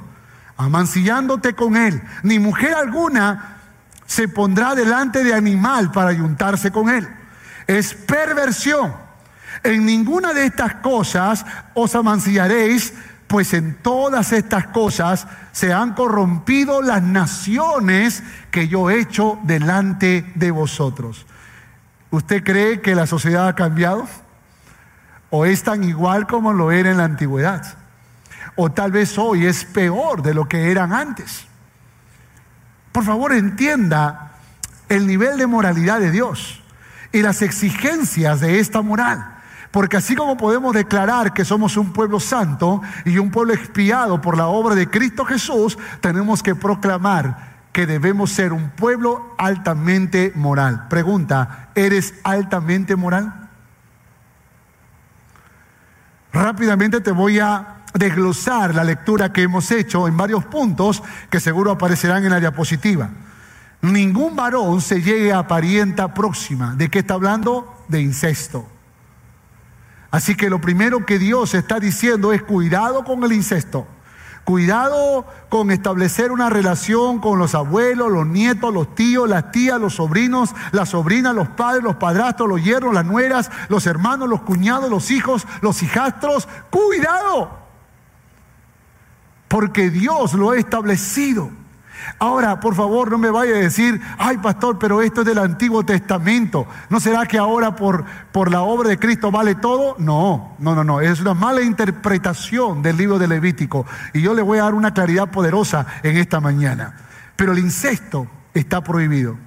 [0.57, 2.01] amancillándote con él.
[2.23, 3.57] Ni mujer alguna
[4.05, 7.07] se pondrá delante de animal para ayuntarse con él
[7.77, 8.93] es perversión.
[9.63, 12.93] En ninguna de estas cosas os amancillaréis,
[13.31, 20.29] pues en todas estas cosas se han corrompido las naciones que yo he hecho delante
[20.35, 21.25] de vosotros.
[22.09, 24.05] ¿Usted cree que la sociedad ha cambiado?
[25.29, 27.77] ¿O es tan igual como lo era en la antigüedad?
[28.57, 31.45] ¿O tal vez hoy es peor de lo que eran antes?
[32.91, 34.33] Por favor, entienda
[34.89, 36.61] el nivel de moralidad de Dios
[37.13, 39.30] y las exigencias de esta moral.
[39.71, 44.37] Porque así como podemos declarar que somos un pueblo santo y un pueblo expiado por
[44.37, 50.87] la obra de Cristo Jesús, tenemos que proclamar que debemos ser un pueblo altamente moral.
[50.89, 53.49] Pregunta, ¿eres altamente moral?
[56.33, 61.71] Rápidamente te voy a desglosar la lectura que hemos hecho en varios puntos que seguro
[61.71, 63.09] aparecerán en la diapositiva
[63.81, 66.75] ningún varón se llegue a parienta próxima.
[66.75, 67.83] ¿De qué está hablando?
[67.87, 68.70] De incesto.
[70.11, 73.87] Así que lo primero que Dios está diciendo es cuidado con el incesto.
[74.43, 79.95] Cuidado con establecer una relación con los abuelos, los nietos, los tíos, las tías, los
[79.95, 84.89] sobrinos, las sobrinas, los padres, los padrastros, los yernos, las nueras, los hermanos, los cuñados,
[84.89, 86.49] los hijos, los hijastros.
[86.69, 87.59] Cuidado.
[89.47, 91.51] Porque Dios lo ha establecido.
[92.19, 95.83] Ahora, por favor, no me vaya a decir, ay pastor, pero esto es del Antiguo
[95.83, 96.67] Testamento.
[96.89, 99.95] ¿No será que ahora por, por la obra de Cristo vale todo?
[99.97, 101.01] No, no, no, no.
[101.01, 103.85] Es una mala interpretación del libro de Levítico.
[104.13, 106.95] Y yo le voy a dar una claridad poderosa en esta mañana.
[107.35, 109.37] Pero el incesto está prohibido.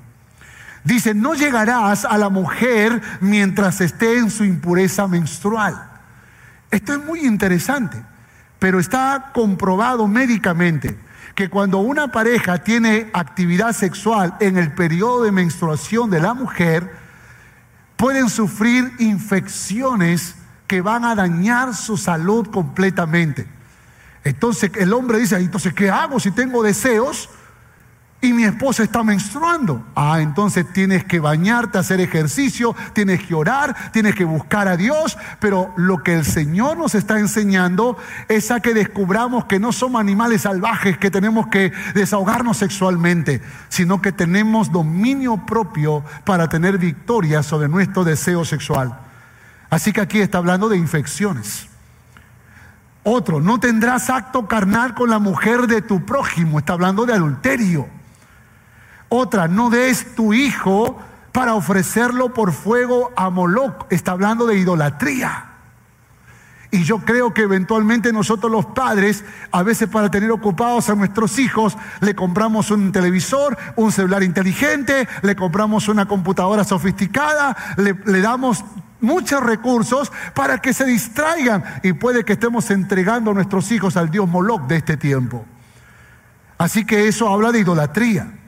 [0.85, 5.91] Dice, no llegarás a la mujer mientras esté en su impureza menstrual.
[6.71, 8.03] Esto es muy interesante,
[8.59, 10.99] pero está comprobado médicamente
[11.35, 16.97] que cuando una pareja tiene actividad sexual en el periodo de menstruación de la mujer,
[17.97, 23.47] pueden sufrir infecciones que van a dañar su salud completamente.
[24.23, 27.29] Entonces el hombre dice, entonces, ¿qué hago si tengo deseos?
[28.25, 29.85] Y mi esposa está menstruando.
[29.95, 35.19] Ah, entonces tienes que bañarte, hacer ejercicio, tienes que orar, tienes que buscar a Dios,
[35.41, 37.99] pero lo que el Señor nos está enseñando
[38.29, 44.01] es a que descubramos que no somos animales salvajes que tenemos que desahogarnos sexualmente, sino
[44.01, 49.01] que tenemos dominio propio para tener victoria sobre nuestro deseo sexual.
[49.69, 51.69] Así que aquí está hablando de infecciones.
[53.03, 57.87] Otro, no tendrás acto carnal con la mujer de tu prójimo, está hablando de adulterio.
[59.17, 60.99] Otra, no des tu hijo
[61.31, 63.87] para ofrecerlo por fuego a Moloch.
[63.89, 65.53] Está hablando de idolatría.
[66.73, 71.39] Y yo creo que eventualmente nosotros los padres, a veces para tener ocupados a nuestros
[71.39, 78.21] hijos, le compramos un televisor, un celular inteligente, le compramos una computadora sofisticada, le, le
[78.21, 78.65] damos
[79.01, 84.11] muchos recursos para que se distraigan y puede que estemos entregando a nuestros hijos al
[84.11, 85.45] Dios Moloch de este tiempo.
[86.59, 88.41] Así que eso habla de idolatría.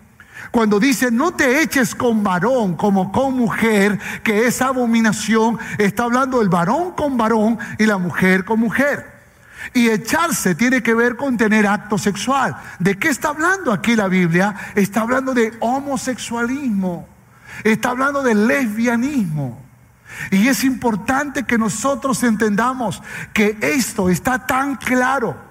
[0.56, 6.40] Cuando dice no te eches con varón como con mujer, que es abominación, está hablando
[6.40, 9.04] el varón con varón y la mujer con mujer.
[9.74, 12.56] Y echarse tiene que ver con tener acto sexual.
[12.78, 14.54] ¿De qué está hablando aquí la Biblia?
[14.74, 17.06] Está hablando de homosexualismo.
[17.62, 19.62] Está hablando de lesbianismo.
[20.30, 23.02] Y es importante que nosotros entendamos
[23.34, 25.45] que esto está tan claro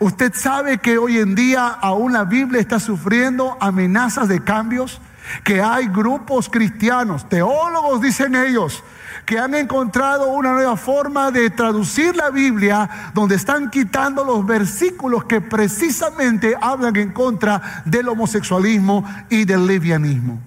[0.00, 5.00] Usted sabe que hoy en día aún la Biblia está sufriendo amenazas de cambios.
[5.44, 8.82] que hay grupos cristianos, teólogos dicen ellos,
[9.24, 15.24] que han encontrado una nueva forma de traducir la Biblia donde están quitando los versículos
[15.24, 20.40] que precisamente hablan en contra del homosexualismo y del lesbianismo.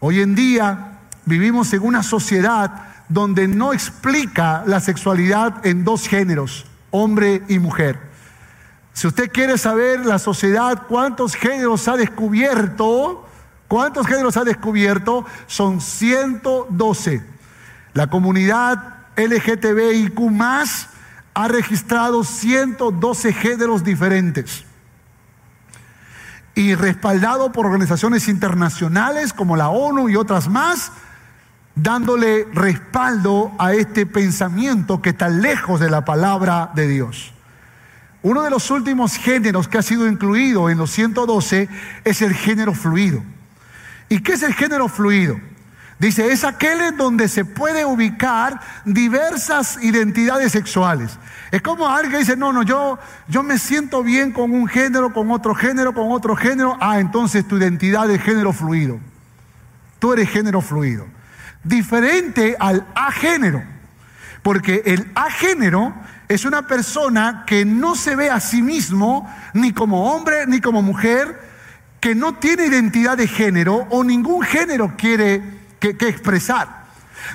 [0.00, 2.72] Hoy en día vivimos en una sociedad
[3.08, 8.09] donde no explica la sexualidad en dos géneros, hombre y mujer.
[8.92, 13.26] Si usted quiere saber la sociedad cuántos géneros ha descubierto,
[13.68, 17.22] cuántos géneros ha descubierto, son 112.
[17.94, 20.18] La comunidad LGTBIQ
[21.34, 24.64] ha registrado 112 géneros diferentes
[26.54, 30.92] y respaldado por organizaciones internacionales como la ONU y otras más,
[31.74, 37.32] dándole respaldo a este pensamiento que está lejos de la palabra de Dios.
[38.22, 41.68] Uno de los últimos géneros que ha sido incluido en los 112
[42.04, 43.22] es el género fluido.
[44.08, 45.40] ¿Y qué es el género fluido?
[46.00, 51.18] Dice, es aquel en donde se puede ubicar diversas identidades sexuales.
[51.50, 52.98] Es como alguien dice, no, no, yo,
[53.28, 56.78] yo me siento bien con un género, con otro género, con otro género.
[56.80, 58.98] Ah, entonces tu identidad es género fluido.
[59.98, 61.06] Tú eres género fluido.
[61.62, 63.62] Diferente al agénero.
[64.42, 65.94] Porque el agénero
[66.30, 70.80] es una persona que no se ve a sí mismo ni como hombre ni como
[70.80, 71.40] mujer,
[71.98, 75.42] que no tiene identidad de género o ningún género quiere
[75.80, 76.84] que, expresar.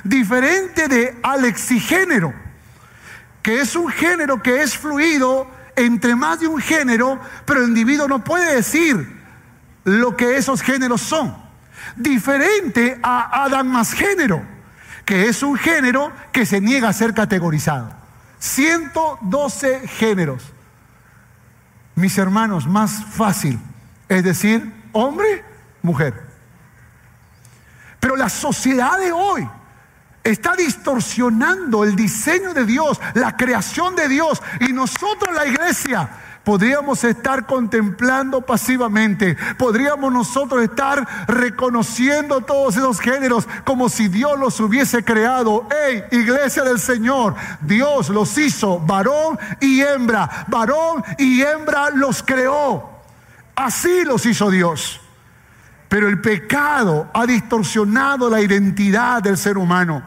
[0.02, 2.32] Diferente de alexigénero,
[3.42, 8.08] que es un género que es fluido entre más de un género, pero el individuo
[8.08, 9.14] no puede decir
[9.84, 11.36] lo que esos géneros son.
[11.96, 14.42] Diferente a Adam más género,
[15.04, 17.95] que es un género que se niega a ser categorizado.
[18.38, 20.42] 112 géneros.
[21.94, 23.58] Mis hermanos, más fácil
[24.08, 25.44] es decir hombre,
[25.82, 26.26] mujer.
[28.00, 29.48] Pero la sociedad de hoy
[30.22, 34.42] está distorsionando el diseño de Dios, la creación de Dios.
[34.60, 36.08] Y nosotros, la iglesia,
[36.46, 44.60] podríamos estar contemplando pasivamente, podríamos nosotros estar reconociendo todos esos géneros como si Dios los
[44.60, 45.66] hubiese creado.
[45.88, 47.34] ¡Ey, iglesia del Señor!
[47.62, 52.90] Dios los hizo varón y hembra, varón y hembra los creó.
[53.56, 55.00] Así los hizo Dios.
[55.88, 60.00] Pero el pecado ha distorsionado la identidad del ser humano.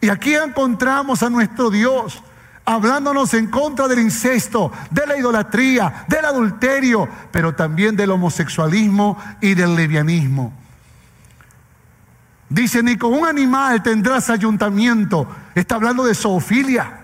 [0.00, 2.20] Y aquí encontramos a nuestro Dios
[2.64, 9.54] hablándonos en contra del incesto, de la idolatría, del adulterio, pero también del homosexualismo y
[9.54, 10.52] del levianismo.
[12.48, 15.28] Dice, ni con un animal tendrás ayuntamiento.
[15.54, 17.00] Está hablando de zoofilia.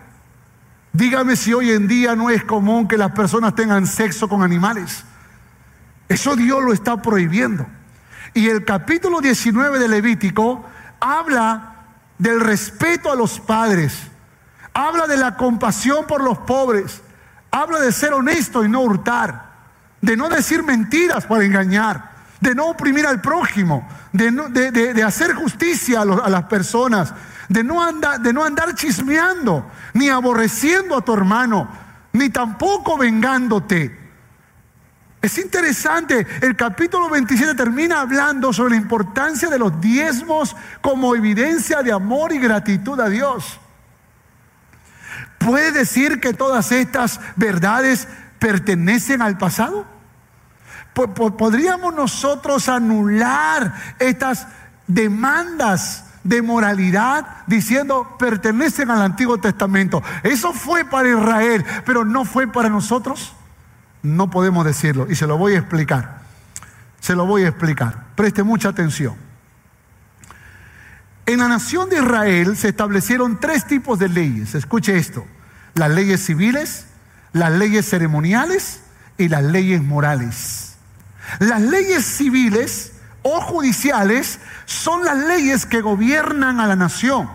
[0.92, 5.04] Dígame si hoy en día no es común que las personas tengan sexo con animales.
[6.08, 7.66] Eso Dios lo está prohibiendo.
[8.34, 10.64] Y el capítulo 19 de Levítico
[11.00, 11.74] habla
[12.18, 14.10] del respeto a los padres
[14.74, 17.02] habla de la compasión por los pobres,
[17.50, 19.50] habla de ser honesto y no hurtar,
[20.00, 22.10] de no decir mentiras para engañar,
[22.40, 27.12] de no oprimir al prójimo, de, hacer justicia a, a, las personas,
[27.48, 31.68] de no, andar, de no andar chismeando, ni aborreciendo a tu hermano,
[32.12, 33.98] ni tampoco vengándote.
[35.22, 41.82] Es interesante, el capítulo 27 termina hablando sobre la importancia de los diezmos como evidencia
[41.82, 43.60] de amor y gratitud a Dios.
[45.40, 48.06] ¿Puede decir que todas estas verdades
[48.38, 49.86] pertenecen al pasado?
[50.92, 54.48] ¿Podríamos nosotros anular estas
[54.86, 60.02] demandas de moralidad diciendo pertenecen al Antiguo Testamento?
[60.22, 63.34] Eso fue para Israel, pero no fue para nosotros.
[64.02, 66.20] No podemos decirlo y se lo voy a explicar.
[67.00, 68.08] Se lo voy a explicar.
[68.14, 69.29] Preste mucha atención.
[71.26, 74.54] En la nación de Israel se establecieron tres tipos de leyes.
[74.54, 75.24] Escuche esto.
[75.74, 76.86] Las leyes civiles,
[77.32, 78.80] las leyes ceremoniales
[79.18, 80.76] y las leyes morales.
[81.38, 82.92] Las leyes civiles
[83.22, 87.28] o judiciales son las leyes que gobiernan a la nación.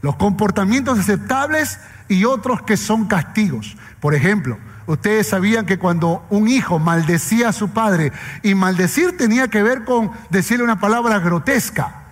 [0.00, 1.78] Los comportamientos aceptables
[2.08, 3.76] y otros que son castigos.
[4.00, 8.12] Por ejemplo, ustedes sabían que cuando un hijo maldecía a su padre,
[8.42, 12.03] y maldecir tenía que ver con decirle una palabra grotesca,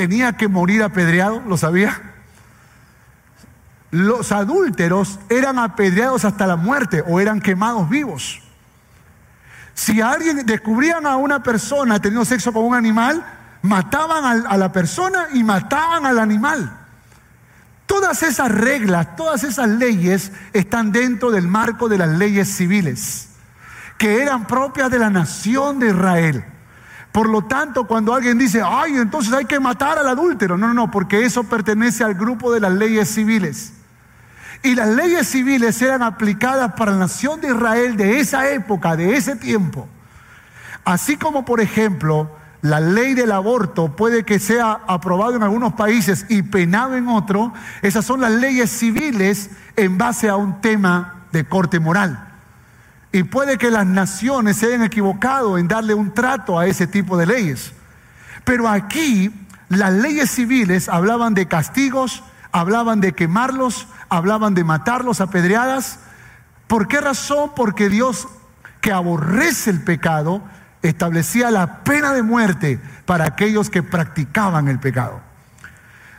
[0.00, 2.00] tenía que morir apedreado, ¿lo sabía?
[3.90, 8.40] Los adúlteros eran apedreados hasta la muerte o eran quemados vivos.
[9.74, 13.22] Si alguien descubrían a una persona teniendo sexo con un animal,
[13.60, 16.78] mataban a la persona y mataban al animal.
[17.84, 23.28] Todas esas reglas, todas esas leyes están dentro del marco de las leyes civiles,
[23.98, 26.44] que eran propias de la nación de Israel.
[27.12, 30.74] Por lo tanto, cuando alguien dice, ay, entonces hay que matar al adúltero, no, no,
[30.74, 33.72] no, porque eso pertenece al grupo de las leyes civiles.
[34.62, 39.16] Y las leyes civiles eran aplicadas para la nación de Israel de esa época, de
[39.16, 39.88] ese tiempo.
[40.84, 42.30] Así como, por ejemplo,
[42.62, 47.52] la ley del aborto puede que sea aprobado en algunos países y penado en otro,
[47.82, 52.29] esas son las leyes civiles en base a un tema de corte moral.
[53.12, 57.16] Y puede que las naciones se hayan equivocado en darle un trato a ese tipo
[57.16, 57.72] de leyes.
[58.44, 65.28] Pero aquí las leyes civiles hablaban de castigos, hablaban de quemarlos, hablaban de matarlos a
[65.28, 66.00] pedreadas.
[66.66, 67.52] ¿Por qué razón?
[67.56, 68.28] Porque Dios,
[68.80, 70.42] que aborrece el pecado,
[70.82, 75.20] establecía la pena de muerte para aquellos que practicaban el pecado.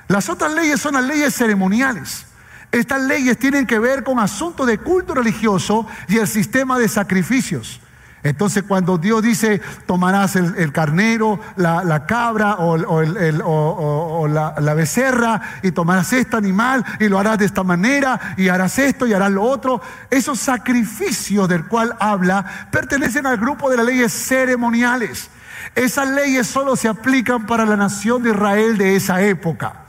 [0.07, 2.25] Las otras leyes son las leyes ceremoniales.
[2.71, 7.81] Estas leyes tienen que ver con asuntos de culto religioso y el sistema de sacrificios.
[8.23, 16.13] Entonces cuando Dios dice, tomarás el, carnero, la, cabra o, la, la, becerra y tomarás
[16.13, 19.81] este animal y lo harás de esta manera y harás esto y harás lo otro,
[20.11, 25.29] esos sacrificios del cual habla pertenecen al grupo de las leyes ceremoniales.
[25.73, 29.80] Esas leyes solo se aplican para la nación de Israel de esa época.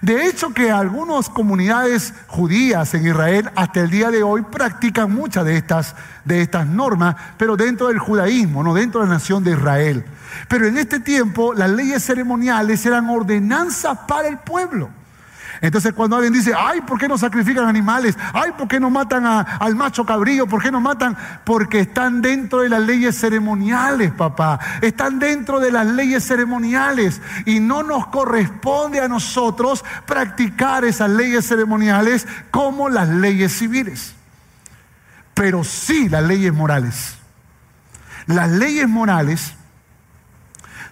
[0.00, 5.44] De hecho, que algunas comunidades judías en Israel hasta el día de hoy practican muchas
[5.44, 5.94] de estas,
[6.24, 10.04] de estas normas, pero dentro del judaísmo, no dentro de la nación de Israel.
[10.48, 14.90] Pero en este tiempo las leyes ceremoniales eran ordenanzas para el pueblo.
[15.60, 18.16] Entonces cuando alguien dice, ay, ¿por qué no sacrifican animales?
[18.32, 20.46] Ay, ¿por qué no matan al macho cabrío?
[20.46, 21.16] ¿Por qué no matan?
[21.44, 24.60] Porque están dentro de las leyes ceremoniales, papá.
[24.82, 27.20] Están dentro de las leyes ceremoniales.
[27.44, 34.14] Y no nos corresponde a nosotros practicar esas leyes ceremoniales como las leyes civiles.
[35.34, 37.16] Pero sí las leyes morales.
[38.26, 39.54] Las leyes morales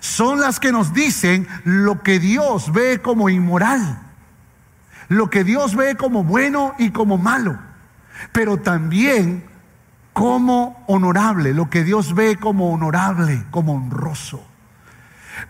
[0.00, 4.05] son las que nos dicen lo que Dios ve como inmoral
[5.08, 7.58] lo que Dios ve como bueno y como malo,
[8.32, 9.44] pero también
[10.12, 14.42] como honorable, lo que Dios ve como honorable, como honroso.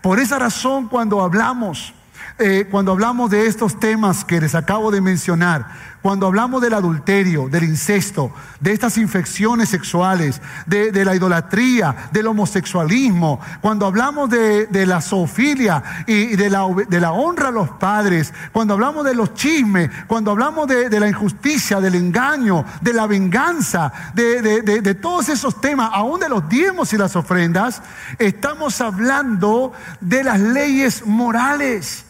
[0.01, 1.93] Por esa razón cuando hablamos
[2.39, 5.67] eh, cuando hablamos de estos temas que les acabo de mencionar,
[6.07, 8.31] cuando hablamos del adulterio, del incesto,
[8.61, 16.35] de estas infecciones sexuales, de, la idolatría, del homosexualismo, cuando hablamos de, la zoofilia y
[16.35, 20.67] de la, de la, honra a los padres, cuando hablamos de los chismes, cuando hablamos
[20.67, 26.47] de, la injusticia, del engaño, de la venganza, de, todos esos temas, aún de los
[26.47, 27.81] diezmos y las ofrendas,
[28.17, 32.06] estamos hablando de las leyes morales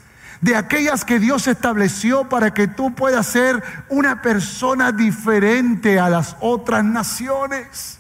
[0.48, 6.38] de aquellas que Dios estableció para que tú puedas ser una persona diferente a las
[6.40, 8.00] otras naciones.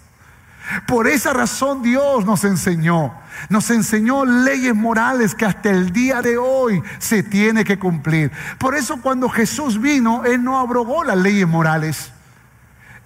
[0.87, 3.13] Por esa razón Dios nos enseñó,
[3.49, 8.31] nos enseñó leyes morales que hasta el día de hoy se tiene que cumplir.
[8.57, 12.13] Por eso cuando Jesús vino, Él no abrogó las leyes morales.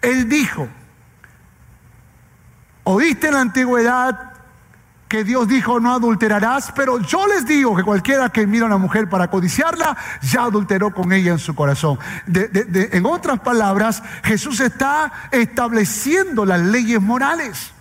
[0.04, 0.68] Él dijo,
[2.84, 4.31] oíste en la antigüedad
[5.12, 8.78] que Dios dijo no adulterarás, pero yo les digo que cualquiera que mira a una
[8.78, 12.00] mujer para codiciarla, ya adulteró con ella en su corazón.
[12.34, 17.74] en otras palabras, Jesús está estableciendo las leyes morales.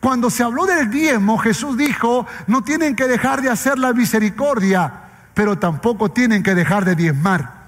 [0.00, 4.92] Cuando se habló del diezmo, Jesús dijo, no tienen que dejar de hacer la misericordia,
[5.34, 7.61] pero tampoco tienen que dejar de diezmar.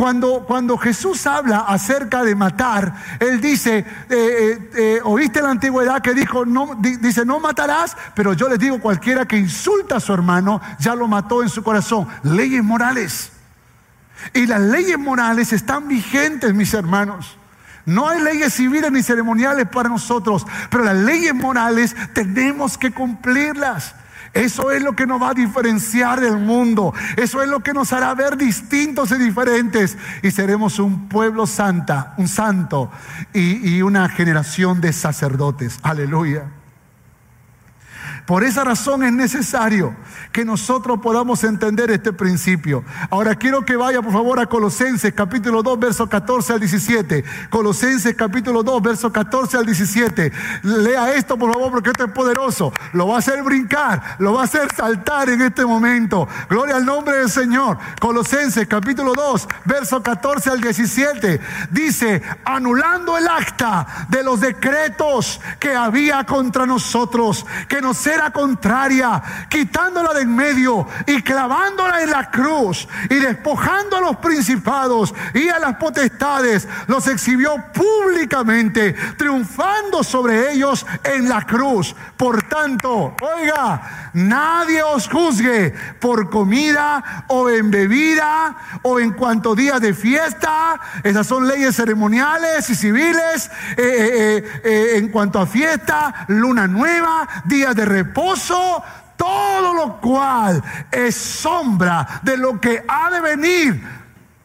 [0.00, 6.00] Cuando, cuando, Jesús habla acerca de matar, Él dice, eh, eh, eh, oíste la antigüedad
[6.00, 10.14] que dijo, no, dice, no matarás, pero yo les digo, cualquiera que insulta a su
[10.14, 12.08] hermano, ya lo mató en su corazón.
[12.22, 13.30] Leyes morales.
[14.32, 17.36] Y las leyes morales están vigentes, mis hermanos.
[17.84, 23.94] No hay leyes civiles ni ceremoniales para nosotros, pero las leyes morales tenemos que cumplirlas.
[24.32, 26.94] Eso es lo que nos va a diferenciar del mundo.
[27.16, 29.96] Eso es lo que nos hará ver distintos y diferentes.
[30.22, 32.90] Y seremos un pueblo santa, un santo
[33.32, 35.78] y, y una generación de sacerdotes.
[35.82, 36.59] Aleluya.
[38.26, 39.94] Por esa razón es necesario
[40.32, 42.84] que nosotros podamos entender este principio.
[43.10, 47.24] Ahora quiero que vaya por favor a Colosenses capítulo 2, verso 14 al 17.
[47.50, 50.32] Colosenses capítulo 2, verso 14 al 17.
[50.62, 52.72] Lea esto por favor porque esto es poderoso.
[52.92, 56.28] Lo va a hacer brincar, lo va a hacer saltar en este momento.
[56.48, 57.78] Gloria al nombre del Señor.
[58.00, 61.40] Colosenses capítulo 2, verso 14 al 17.
[61.70, 69.22] Dice, anulando el acta de los decretos que había contra nosotros, que nos acera contraria,
[69.48, 75.48] quitándola de en medio y clavándola en la cruz y despojando a los principados y
[75.48, 81.94] a las potestades, los exhibió públicamente, triunfando sobre ellos en la cruz.
[82.16, 89.80] Por tanto, oiga, nadie os juzgue por comida o en bebida o en cuanto días
[89.80, 90.80] de fiesta.
[91.02, 93.50] Esas son leyes ceremoniales y civiles.
[93.76, 98.82] Eh, eh, eh, en cuanto a fiesta, luna nueva, días de reposo.
[99.16, 103.82] Todo lo cual es sombra de lo que ha de venir.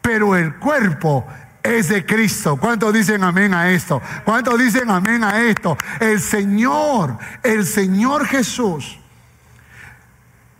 [0.02, 1.26] Pero el cuerpo
[1.62, 2.56] es de Cristo.
[2.56, 4.00] ¿Cuántos dicen amén a esto?
[4.24, 5.76] ¿Cuántos dicen amén a esto?
[5.98, 8.98] El Señor, el Señor Jesús,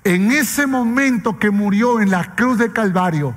[0.04, 3.34] en ese momento que murió en la cruz de Calvario,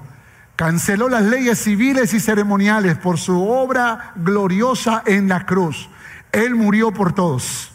[0.56, 5.90] canceló las leyes civiles y ceremoniales por su obra gloriosa en la cruz.
[6.32, 7.69] Él murió por todos.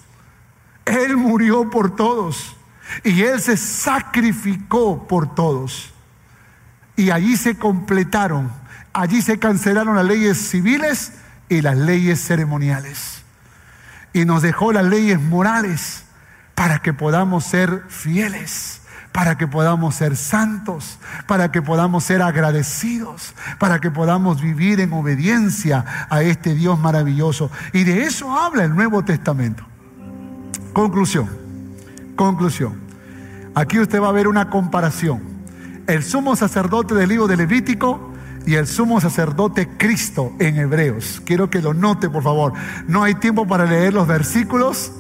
[0.87, 2.57] Él murió por todos.
[3.03, 5.93] Y Él se sacrificó por todos.
[6.97, 8.51] Y allí se completaron
[8.95, 11.13] Allí se cancelaron las leyes civiles
[11.49, 13.23] y las leyes ceremoniales.
[14.13, 16.05] Y nos dejó las leyes morales
[16.55, 23.35] para que podamos ser fieles, para que podamos ser santos, para que podamos ser agradecidos,
[23.59, 27.51] para que podamos vivir en obediencia a este Dios maravilloso.
[27.73, 29.67] Y de eso habla el Nuevo Testamento.
[30.75, 31.29] Conclusión,
[32.17, 32.75] conclusión.
[33.55, 35.23] Aquí usted va a ver una comparación.
[35.87, 38.11] El sumo sacerdote del libro de Levítico
[38.45, 41.23] y el sumo sacerdote Cristo en Hebreos.
[41.25, 42.55] Quiero que lo note, por favor.
[42.89, 44.91] No hay tiempo para leer los versículos,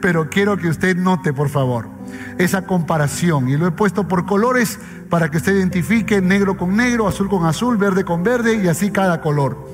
[0.00, 1.90] pero quiero que usted note, por favor,
[2.38, 3.50] esa comparación.
[3.50, 4.78] Y lo he puesto por colores
[5.10, 8.90] para que usted identifique negro con negro, azul con azul, verde con verde y así
[8.90, 9.68] cada color.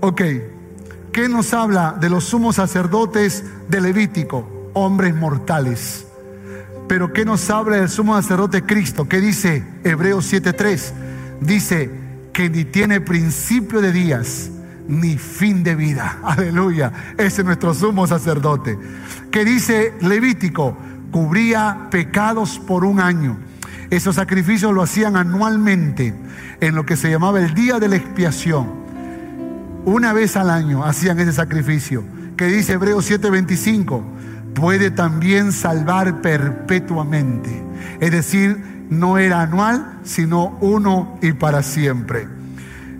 [0.00, 0.20] Ok,
[1.12, 4.63] ¿qué nos habla de los sumos sacerdotes de Levítico?
[4.74, 6.06] Hombres mortales.
[6.86, 9.08] Pero ¿qué nos habla del sumo sacerdote Cristo?
[9.08, 10.92] ¿Qué dice Hebreos 7.3?
[11.40, 12.04] Dice,
[12.34, 14.50] que ni tiene principio de días
[14.86, 16.18] ni fin de vida.
[16.24, 16.92] Aleluya.
[17.16, 18.78] Ese es nuestro sumo sacerdote.
[19.30, 20.76] Que dice Levítico,
[21.10, 23.38] cubría pecados por un año.
[23.88, 26.12] Esos sacrificios lo hacían anualmente
[26.60, 28.84] en lo que se llamaba el día de la expiación.
[29.84, 32.02] Una vez al año hacían ese sacrificio.
[32.36, 34.02] Que dice Hebreos 7:25,
[34.54, 37.62] puede también salvar perpetuamente.
[38.00, 42.28] Es decir, no era anual, sino uno y para siempre.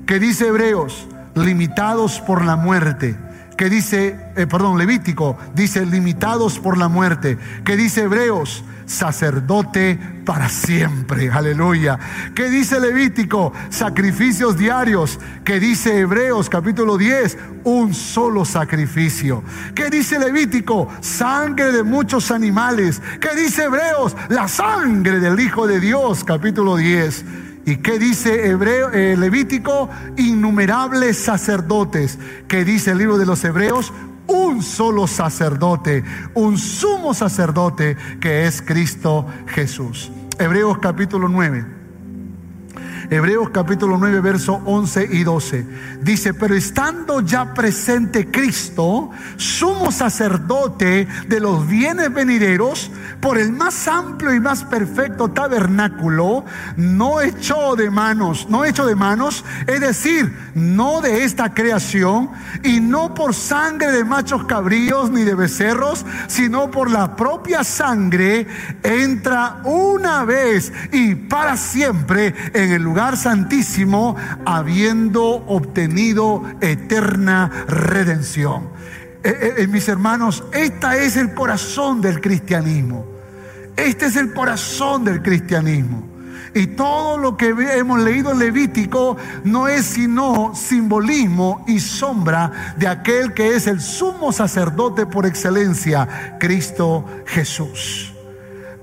[0.07, 3.17] Que dice Hebreos, limitados por la muerte.
[3.57, 7.39] Que dice, eh, perdón, Levítico, dice limitados por la muerte.
[7.65, 11.31] Que dice Hebreos, sacerdote para siempre.
[11.31, 11.99] Aleluya.
[12.35, 13.53] ¿Qué dice Levítico?
[13.71, 15.19] Sacrificios diarios.
[15.45, 17.39] ¿Qué dice Hebreos capítulo 10?
[17.65, 19.43] Un solo sacrificio.
[19.75, 20.89] ¿Qué dice Levítico?
[21.01, 23.01] Sangre de muchos animales.
[23.21, 24.17] ¿Qué dice Hebreos?
[24.29, 27.25] La sangre del Hijo de Dios capítulo 10.
[27.67, 29.89] ¿Y qué dice Hebreo, eh, Levítico?
[30.17, 32.19] Innumerables sacerdotes.
[32.47, 33.93] ¿Qué dice el libro de los Hebreos?
[34.35, 36.03] Un solo sacerdote,
[36.35, 40.11] un sumo sacerdote que es Cristo Jesús.
[40.39, 41.74] Hebreos capítulo 9.
[43.11, 45.67] Hebreos capítulo 9, verso 11 y 12.
[46.01, 52.91] Dice, pero estando ya presente Cristo, sumo sacerdote de los bienes venideros,
[53.21, 56.45] por el más amplio y más perfecto tabernáculo,
[56.77, 62.31] no hecho de manos, no hecho de manos, es decir, no de esta creación,
[62.63, 68.47] y no por sangre de machos cabríos ni de becerros, sino por la propia sangre,
[68.83, 74.15] entra una vez y para siempre en el lugar lugar santísimo
[74.47, 78.69] habiendo obtenido eterna redención.
[79.25, 83.05] Eh, eh, eh, mis hermanos, este es el corazón del cristianismo.
[83.75, 86.05] Este es el corazón del cristianismo.
[86.55, 92.87] Y todo lo que hemos leído en Levítico no es sino simbolismo y sombra de
[92.87, 98.15] aquel que es el sumo sacerdote por excelencia, Cristo Jesús.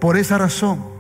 [0.02, 0.91] Por esa razón,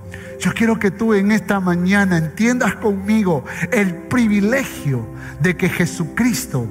[0.42, 5.08] yo quiero que tú en esta mañana entiendas conmigo el privilegio
[5.39, 6.66] de que Jesucristo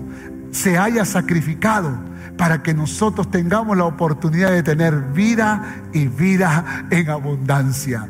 [0.51, 1.97] se haya sacrificado
[2.37, 8.09] para que nosotros tengamos la oportunidad de tener vida y vida en abundancia.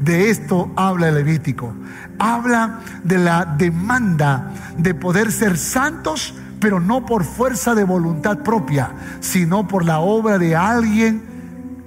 [0.00, 1.74] De esto habla el Levítico.
[2.18, 8.92] Habla de la demanda de poder ser santos, pero no por fuerza de voluntad propia,
[9.18, 11.22] sino por la obra de alguien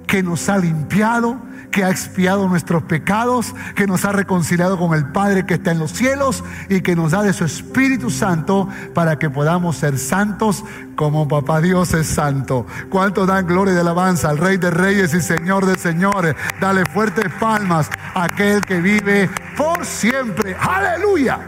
[0.08, 1.38] que nos ha limpiado,
[1.74, 5.80] que ha expiado nuestros pecados, que nos ha reconciliado con el Padre que está en
[5.80, 10.64] los cielos y que nos da de su Espíritu Santo para que podamos ser santos
[10.96, 12.68] como Papá Dios es santo.
[12.90, 16.36] ¿Cuánto dan gloria y alabanza al Rey de Reyes y Señor de Señores?
[16.62, 20.56] Dale fuertes palmas a aquel que vive por siempre.
[20.56, 21.40] Aleluya.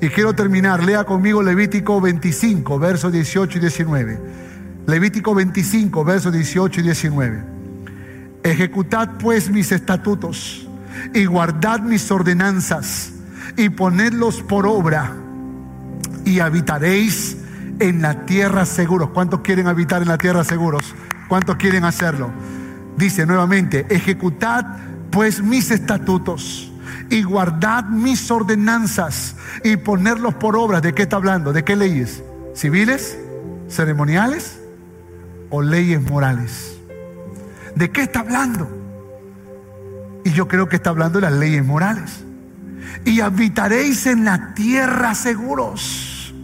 [0.00, 4.20] Y quiero terminar, lea conmigo Levítico 25, versos 18 y 19.
[4.86, 7.57] Levítico 25, versos 18 y 19.
[8.42, 10.66] Ejecutad pues mis estatutos
[11.14, 13.12] y guardad mis ordenanzas
[13.56, 15.12] y ponedlos por obra
[16.24, 17.36] y habitaréis
[17.80, 19.10] en la tierra seguros.
[19.10, 20.94] ¿Cuántos quieren habitar en la tierra seguros?
[21.28, 22.30] ¿Cuántos quieren hacerlo?
[22.96, 24.64] Dice nuevamente, ejecutad
[25.10, 26.72] pues mis estatutos
[27.10, 30.80] y guardad mis ordenanzas y ponerlos por obra.
[30.80, 31.52] ¿De qué está hablando?
[31.52, 32.22] ¿De qué leyes?
[32.54, 33.18] ¿Civiles?
[33.68, 34.60] ¿Ceremoniales?
[35.50, 36.77] ¿O leyes morales?
[37.78, 38.68] ¿De qué está hablando?
[40.24, 42.24] Y yo creo que está hablando de las leyes morales.
[43.04, 46.34] Y habitaréis en la tierra seguros.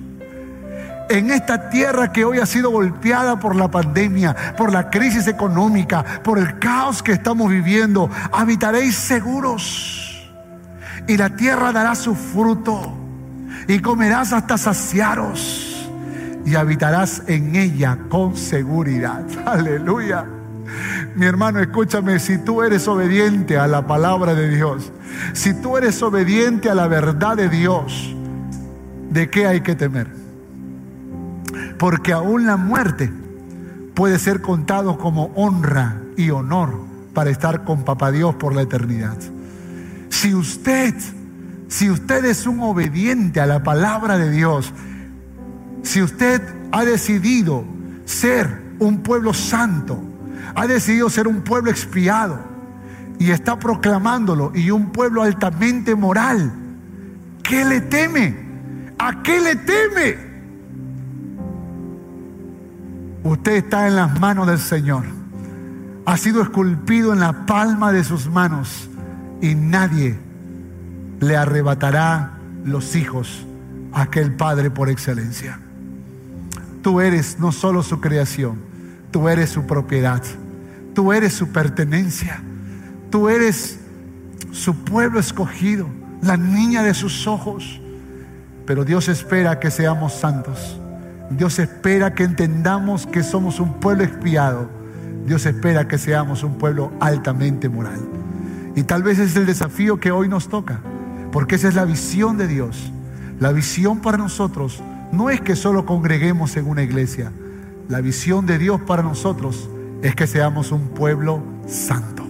[1.10, 6.04] En esta tierra que hoy ha sido golpeada por la pandemia, por la crisis económica,
[6.22, 10.24] por el caos que estamos viviendo, habitaréis seguros
[11.08, 12.96] y la tierra dará su fruto
[13.66, 15.90] y comerás hasta saciaros
[16.46, 19.24] y habitarás en ella con seguridad.
[19.44, 20.24] Aleluya.
[21.14, 24.92] Mi hermano, escúchame, si tú eres obediente a la palabra de Dios,
[25.32, 28.14] si tú eres obediente a la verdad de Dios,
[29.10, 30.08] ¿de qué hay que temer?
[31.78, 33.12] Porque aún la muerte
[33.94, 36.80] puede ser contado como honra y honor
[37.12, 39.16] para estar con Papá Dios por la eternidad.
[40.08, 40.94] Si usted,
[41.68, 44.72] si usted es un obediente a la palabra de Dios,
[45.82, 47.64] si usted ha decidido
[48.04, 50.02] ser un pueblo santo,
[50.54, 52.38] ha decidido ser un pueblo expiado
[53.18, 56.52] y está proclamándolo y un pueblo altamente moral,
[57.42, 58.36] ¿qué le teme?
[58.98, 60.34] ¿A qué le teme?
[63.22, 65.04] Usted está en las manos del Señor.
[66.06, 68.90] Ha sido esculpido en la palma de sus manos
[69.40, 70.18] y nadie
[71.20, 73.46] le arrebatará los hijos
[73.92, 75.58] a aquel Padre por excelencia.
[76.82, 78.58] Tú eres no solo su creación,
[79.14, 80.20] tú eres su propiedad,
[80.92, 82.42] tú eres su pertenencia,
[83.10, 83.78] tú eres
[84.50, 85.86] su pueblo escogido,
[86.20, 87.80] la niña de sus ojos.
[88.66, 90.80] Pero Dios espera que seamos santos.
[91.30, 94.68] Dios espera que entendamos que somos un pueblo expiado.
[95.28, 98.00] Dios espera que seamos un pueblo altamente moral.
[98.74, 100.80] Y tal vez es el desafío que hoy nos toca,
[101.30, 102.90] porque esa es la visión de Dios.
[103.38, 107.30] La visión para nosotros no es que solo congreguemos en una iglesia.
[107.88, 109.68] La visión de Dios para nosotros
[110.02, 112.24] es que seamos un pueblo santo.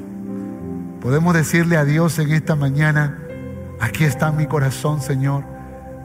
[1.00, 3.18] Podemos decirle a Dios en esta mañana,
[3.80, 5.44] aquí está mi corazón, Señor.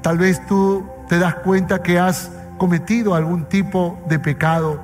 [0.04, 4.82] Tal vez tú te das cuenta que has cometido algún tipo de pecado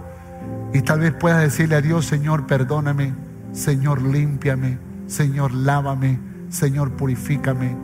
[0.74, 3.14] y tal vez puedas decirle a Dios, Señor, perdóname,
[3.52, 4.80] Señor, límpiame.
[5.08, 7.76] Señor, lávame, Señor, purifícame.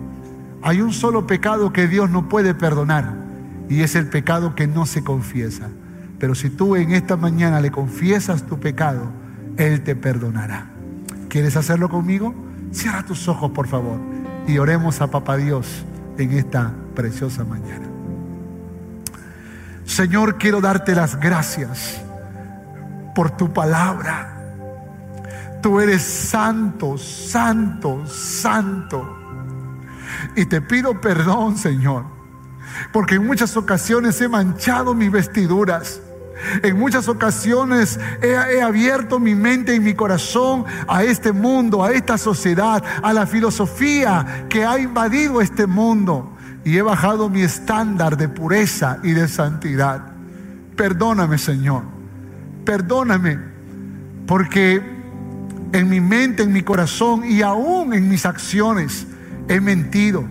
[0.63, 3.13] Hay un solo pecado que Dios no puede perdonar
[3.69, 5.69] y es el pecado que no se confiesa.
[6.21, 9.11] Pero si tú en esta mañana le confiesas tu pecado,
[9.57, 10.67] Él te perdonará.
[11.29, 12.35] ¿Quieres hacerlo conmigo?
[12.71, 13.97] Cierra tus ojos, por favor,
[14.45, 15.83] y oremos a Papá Dios
[16.19, 17.87] en esta preciosa mañana.
[19.83, 21.99] Señor, quiero darte las gracias
[23.15, 24.37] por tu palabra.
[25.63, 29.17] Tú eres santo, santo, santo.
[30.35, 32.05] Y te pido perdón, Señor,
[32.93, 35.99] porque en muchas ocasiones he manchado mis vestiduras.
[36.63, 42.17] En muchas ocasiones he, abierto mi mente y mi corazón a este mundo, a esta
[42.17, 46.35] sociedad, a la filosofía que ha invadido este mundo.
[46.63, 50.13] Y he bajado mi estándar de pureza y de santidad.
[50.75, 51.83] Perdóname, Señor.
[52.65, 53.39] Perdóname.
[54.27, 54.81] Porque
[55.73, 59.07] en mi mente, en mi corazón y aún en mis acciones.
[59.47, 60.23] He mentido,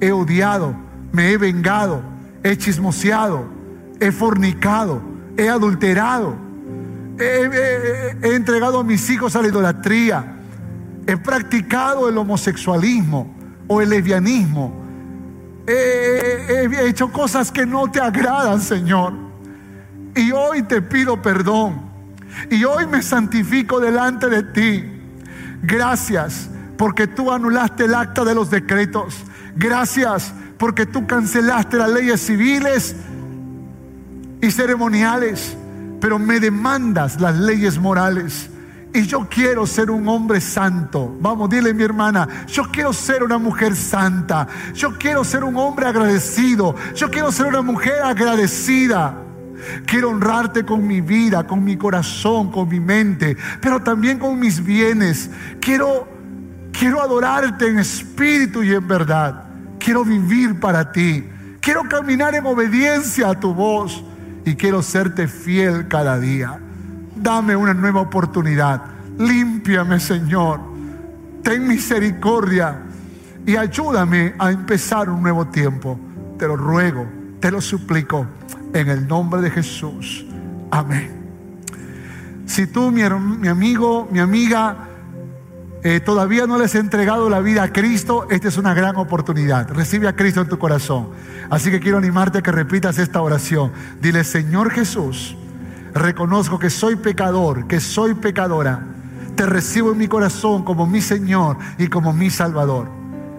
[0.00, 0.74] he odiado,
[1.12, 2.02] me he vengado,
[2.42, 3.46] he chismoseado,
[4.00, 5.02] he fornicado,
[5.36, 6.36] he adulterado,
[7.18, 10.36] he, entregado a mis hijos a la idolatría,
[11.06, 13.34] he practicado el homosexualismo
[13.68, 14.82] o el lesbianismo,
[15.66, 19.14] he hecho cosas que no te agradan, Señor.
[20.14, 21.90] Y hoy te pido perdón.
[22.50, 24.84] Y hoy me santifico delante de ti.
[25.62, 29.16] Gracias porque tú anulaste el acta de los decretos.
[29.56, 32.96] Gracias porque tú cancelaste las leyes civiles
[34.42, 35.56] y ceremoniales.
[36.00, 38.50] Pero me demandas las leyes morales.
[38.92, 41.16] Y yo quiero ser un hombre santo.
[41.20, 44.46] Vamos, dile mi hermana, yo quiero ser una mujer santa.
[44.74, 46.74] Yo quiero ser un hombre agradecido.
[46.94, 49.14] Yo quiero ser una mujer agradecida.
[49.86, 54.62] Quiero honrarte con mi vida, con mi corazón, con mi mente, pero también con mis
[54.62, 55.30] bienes.
[55.60, 56.08] Quiero
[56.72, 59.44] quiero adorarte en espíritu y en verdad.
[59.78, 61.24] Quiero vivir para ti.
[61.60, 64.04] Quiero caminar en obediencia a tu voz
[64.44, 66.58] y quiero serte fiel cada día.
[67.16, 68.82] Dame una nueva oportunidad.
[69.18, 70.60] Límpiame, Señor.
[71.42, 72.78] Ten misericordia
[73.46, 75.98] y ayúdame a empezar un nuevo tiempo.
[76.38, 77.06] Te lo ruego,
[77.40, 78.26] te lo suplico
[78.72, 80.24] en el nombre de Jesús.
[80.70, 81.10] Amén.
[82.46, 83.02] Si tú, mi,
[83.38, 84.88] mi amigo, mi amiga,
[85.84, 89.68] eh, todavía no les he entregado la vida a Cristo, esta es una gran oportunidad.
[89.70, 91.08] Recibe a Cristo en tu corazón.
[91.50, 93.72] Así que quiero animarte a que repitas esta oración.
[94.00, 95.36] Dile, Señor Jesús,
[95.92, 98.86] reconozco que soy pecador, que soy pecadora.
[99.34, 102.88] Te recibo en mi corazón como mi Señor y como mi Salvador.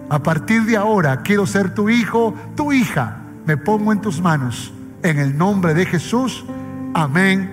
[0.10, 3.22] A partir de ahora quiero ser tu hijo, tu hija.
[3.46, 4.74] Me pongo en tus manos.
[5.02, 6.44] En el nombre de Jesús.
[6.94, 7.53] Amén